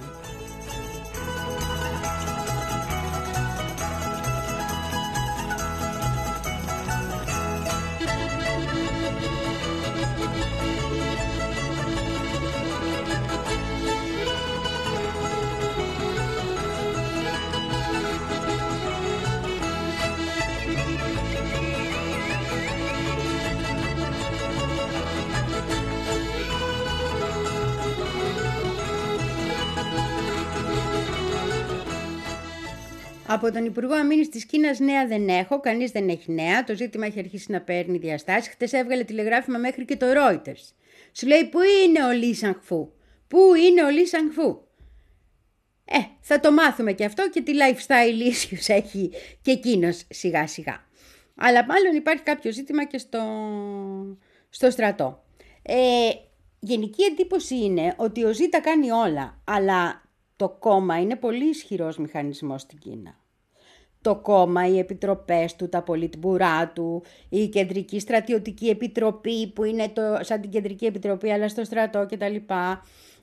[33.31, 36.65] Από τον Υπουργό Αμήνης της Κίνας νέα δεν έχω, κανείς δεν έχει νέα.
[36.65, 38.53] Το ζήτημα έχει αρχίσει να παίρνει διαστάσεις.
[38.53, 40.73] Χτες έβγαλε τηλεγράφημα μέχρι και το Reuters.
[41.13, 42.91] Σου λέει πού είναι ο Λί Σαγφού.
[43.29, 44.59] Πού είναι ο Λί Σαγφού.
[45.85, 49.11] Ε, θα το μάθουμε και αυτό και τι lifestyle issues έχει
[49.43, 50.87] και εκείνος σιγά σιγά.
[51.37, 53.21] Αλλά μάλλον υπάρχει κάποιο ζήτημα και στο,
[54.49, 55.25] στο στρατό.
[55.63, 56.11] Ε,
[56.61, 60.03] γενική εντύπωση είναι ότι ο Ζήτα κάνει όλα, αλλά
[60.37, 63.18] το κόμμα είναι πολύ ισχυρός μηχανισμός στην Κίνα.
[64.09, 70.03] Το κόμμα, οι επιτροπές του, τα πολιτμπουρά του, η κεντρική στρατιωτική επιτροπή που είναι το,
[70.21, 72.35] σαν την κεντρική επιτροπή αλλά στο στρατό κτλ.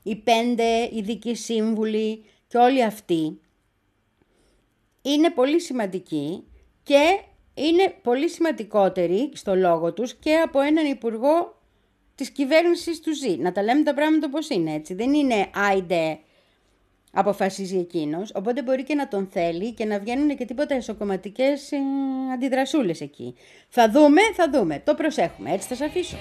[0.04, 3.40] Οι πέντε ειδικοί σύμβουλοι και όλοι αυτοί
[5.02, 6.44] είναι πολύ σημαντικοί
[6.84, 7.20] και
[7.54, 11.62] είναι πολύ σημαντικότεροι στο λόγο τους και από έναν υπουργό
[12.16, 13.38] της κυβέρνησης του ζει.
[13.38, 14.94] Να τα λέμε τα πράγματα όπως είναι έτσι.
[14.94, 16.20] Δεν είναι άιντε
[17.16, 18.32] αποφασίζει εκείνος.
[18.36, 21.78] Οπότε μπορεί και να τον θέλει και να βγαίνουν και τίποτα εσωκομματικές ε,
[22.34, 23.36] αντιδρασούλες εκεί.
[23.70, 24.82] Θα δούμε, θα δούμε.
[24.86, 25.52] Το προσέχουμε.
[25.52, 26.18] Έτσι θα σας αφήσω.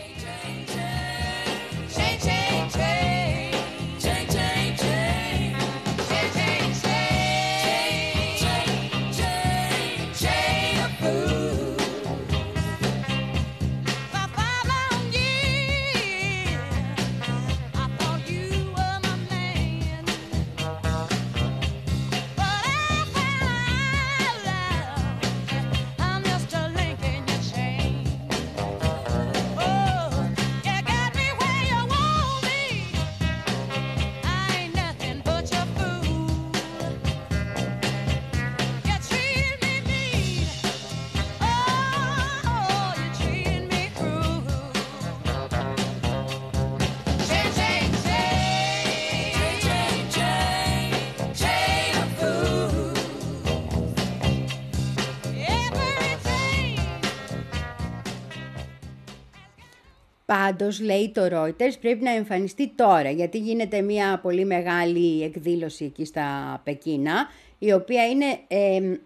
[60.27, 66.05] Πάντως, λέει το Reuters, πρέπει να εμφανιστεί τώρα, γιατί γίνεται μια πολύ μεγάλη εκδήλωση εκεί
[66.05, 68.39] στα Πεκίνα, η οποία είναι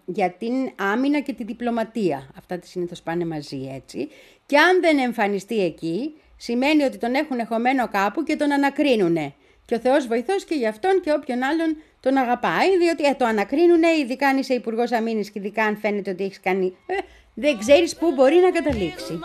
[0.05, 2.29] για την άμυνα και τη διπλωματία.
[2.37, 4.07] Αυτά τη συνήθως πάνε μαζί έτσι.
[4.45, 9.33] Και αν δεν εμφανιστεί εκεί, σημαίνει ότι τον έχουν χωμένο κάπου και τον ανακρίνουνε.
[9.65, 13.25] Και ο Θεός βοηθός και για αυτόν και όποιον άλλον τον αγαπάει, διότι ε, το
[13.25, 16.77] ανακρίνουνε, ειδικά αν είσαι υπουργός αμήνης και ειδικά αν φαίνεται ότι έχεις κάνει.
[16.85, 16.93] Ε,
[17.33, 19.19] δεν ξέρεις πού μπορεί να καταλήξει.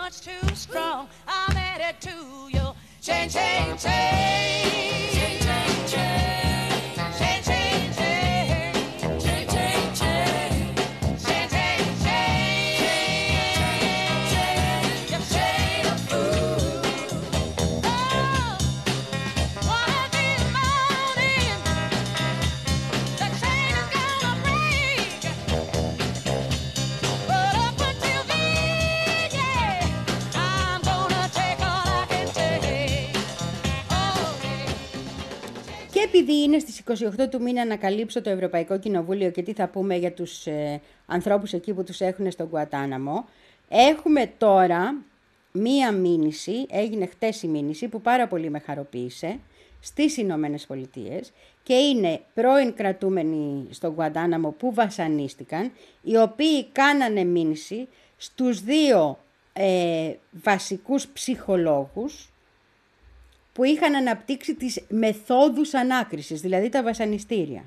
[1.79, 2.11] daddy to
[2.51, 2.75] you.
[3.01, 4.84] change, change, change.
[36.19, 36.83] Επειδή είναι στις
[37.21, 40.81] 28 του μήνα να καλύψω το Ευρωπαϊκό Κοινοβούλιο και τι θα πούμε για τους ε,
[41.07, 43.25] ανθρώπους εκεί που τους έχουν στον Κουατάναμο,
[43.69, 44.95] έχουμε τώρα
[45.53, 49.39] μία μήνυση, έγινε χτες η μήνυση που πάρα πολύ με χαροποίησε,
[49.81, 57.89] στις Ηνωμένες Πολιτείες και είναι πρώην κρατούμενοι στον Γουαντάναμο που βασανίστηκαν, οι οποίοι κάνανε μήνυση
[58.17, 59.19] στους δύο
[59.53, 62.29] ε, βασικούς ψυχολόγους
[63.55, 67.65] που είχαν αναπτύξει τις μεθόδους ανάκρισης, δηλαδή τα βασανιστήρια.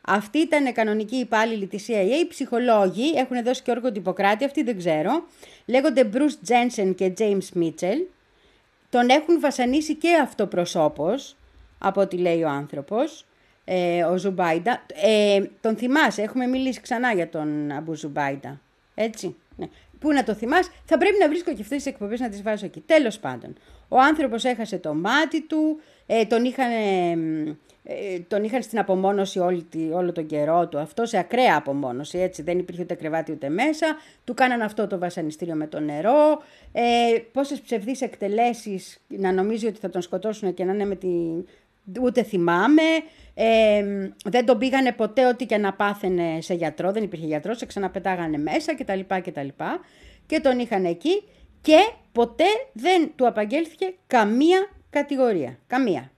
[0.00, 4.62] Αυτοί ήταν κανονικοί υπάλληλοι της CIA, οι ψυχολόγοι, έχουν δώσει και όρκο του Ιπποκράτη, αυτοί
[4.62, 5.24] δεν ξέρω,
[5.66, 8.06] λέγονται Bruce Jessen και James Mitchell,
[8.90, 11.36] τον έχουν βασανίσει και αυτοπροσώπως,
[11.78, 13.26] από ό,τι λέει ο άνθρωπος,
[13.64, 14.86] ε, ο Ζουμπάιντα.
[15.02, 18.60] Ε, τον θυμάσαι, έχουμε μιλήσει ξανά για τον Αμπού Ζουμπάιντα.
[18.94, 19.36] Έτσι.
[19.56, 19.68] Ναι.
[20.04, 22.66] Πού να το θυμάσαι, θα πρέπει να βρίσκω και αυτές τις εκπομπές να τις βάζω
[22.66, 22.80] εκεί.
[22.80, 23.56] Τέλος πάντων,
[23.88, 26.70] ο άνθρωπος έχασε το μάτι του, ε, τον είχαν
[27.84, 32.42] ε, τον είχαν στην απομόνωση όλη, όλο τον καιρό του, αυτό σε ακραία απομόνωση, έτσι.
[32.42, 33.86] Δεν υπήρχε ούτε κρεβάτι ούτε μέσα,
[34.24, 36.42] του κάναν αυτό το βασανιστήριο με το νερό,
[36.72, 36.82] ε,
[37.32, 41.08] πόσες ψευδείς εκτελέσεις να νομίζει ότι θα τον σκοτώσουν και να είναι με τη...
[42.00, 42.82] ούτε θυμάμαι,
[43.34, 43.84] ε,
[44.24, 48.38] δεν τον πήγανε ποτέ ό,τι και να πάθαινε σε γιατρό, δεν υπήρχε γιατρός, σε ξαναπετάγανε
[48.38, 49.00] μέσα κτλ.
[49.08, 49.48] κτλ.
[50.26, 51.22] Και τον είχαν εκεί
[51.60, 51.78] και
[52.12, 55.58] ποτέ δεν του απαγγέλθηκε καμία κατηγορία.
[55.66, 56.12] Καμία.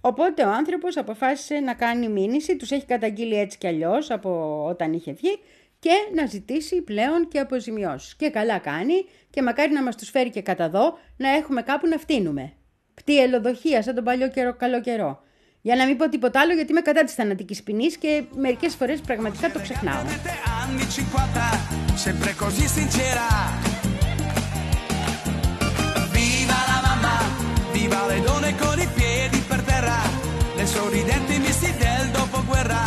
[0.00, 4.92] Οπότε ο άνθρωπος αποφάσισε να κάνει μήνυση, τους έχει καταγγείλει έτσι κι αλλιώς από όταν
[4.92, 5.38] είχε βγει
[5.78, 8.16] και να ζητήσει πλέον και αποζημιώσεις.
[8.16, 8.94] Και καλά κάνει
[9.30, 12.52] και μακάρι να μας τους φέρει και κατά εδώ να έχουμε κάπου να φτύνουμε.
[13.04, 15.24] ελοδοχεία σαν τον παλιό καιρό, καλό καιρό.
[15.66, 19.00] Για να μην πω τίποτα άλλο γιατί είμαι κατά της θανατικής ποινής και μερικές φορές
[19.00, 20.02] πραγματικά το ξεχνάω.
[30.76, 32.85] sorridenti misti del dopoguerra,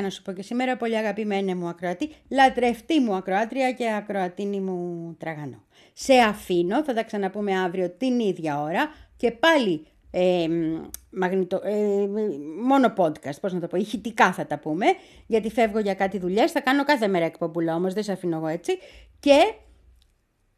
[0.00, 4.60] είχα να σου πω και σήμερα, πολύ αγαπημένη μου ακροατή, λατρευτή μου ακροάτρια και ακροατίνη
[4.60, 5.62] μου τραγανό.
[5.92, 10.46] Σε αφήνω, θα τα ξαναπούμε αύριο την ίδια ώρα και πάλι ε,
[11.10, 12.06] μαγνητο, ε,
[12.62, 14.86] μόνο podcast, πώς να το πω, ηχητικά θα τα πούμε,
[15.26, 18.46] γιατί φεύγω για κάτι δουλειές, θα κάνω κάθε μέρα εκπομπούλα όμως, δεν σε αφήνω εγώ
[18.46, 18.78] έτσι,
[19.20, 19.54] και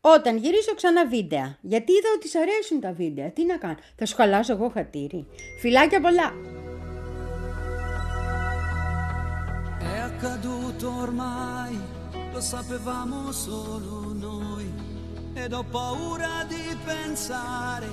[0.00, 4.06] όταν γυρίσω ξανά βίντεο, γιατί είδα ότι σ' αρέσουν τα βίντεο, τι να κάνω, θα
[4.06, 5.26] σου χαλάσω εγώ χατήρι.
[5.60, 6.32] Φιλάκια πολλά!
[10.22, 11.76] Accaduto ormai,
[12.32, 14.72] lo sapevamo solo noi.
[15.34, 17.88] Ed ho paura di pensare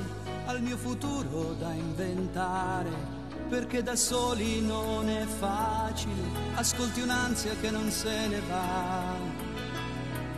[0.46, 3.18] al mio futuro da inventare.
[3.50, 6.22] Perché da soli non è facile,
[6.54, 9.16] ascolti un'ansia che non se ne va.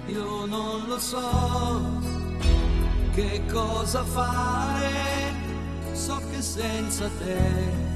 [0.06, 2.00] Io non lo so
[3.14, 5.34] che cosa fare,
[5.92, 7.90] so che senza te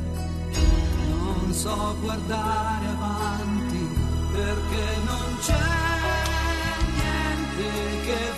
[1.07, 3.54] non so guardare avanti
[4.35, 5.53] perché non c'è
[6.95, 7.71] niente
[8.05, 8.34] che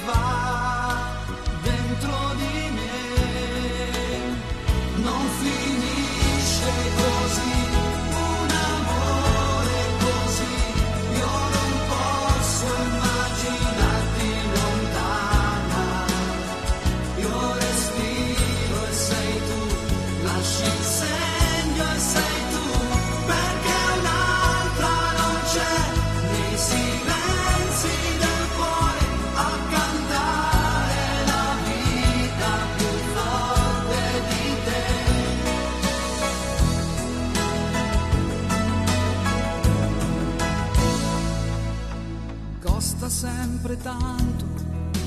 [43.68, 44.46] sempre tanto,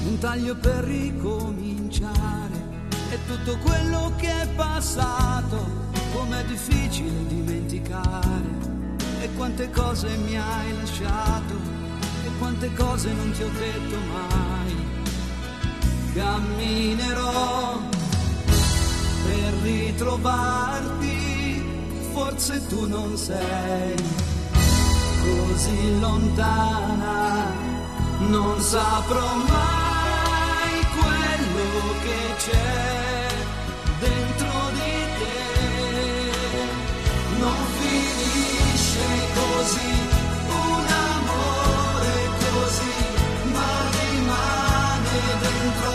[0.04, 2.68] un taglio per ricominciare.
[3.10, 5.66] E tutto quello che è passato,
[6.12, 8.58] com'è difficile dimenticare.
[9.22, 11.54] E quante cose mi hai lasciato,
[12.24, 14.76] e quante cose non ti ho detto mai.
[16.12, 17.80] Camminerò
[19.24, 21.64] per ritrovarti,
[22.12, 23.94] forse tu non sei
[25.22, 27.19] così lontana,
[28.30, 31.68] non saprò mai quello
[32.04, 33.26] che c'è
[33.98, 35.40] dentro di te.
[37.38, 39.92] Non finisce così
[40.46, 42.94] un amore così,
[43.52, 45.90] ma rimane dentro.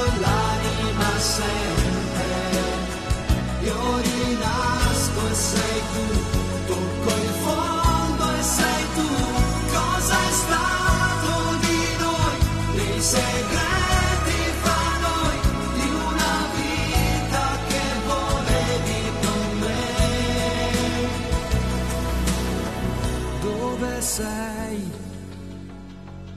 [24.15, 24.91] Sei?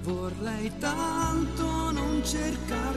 [0.03, 2.88] Vorrei tanto non cercarti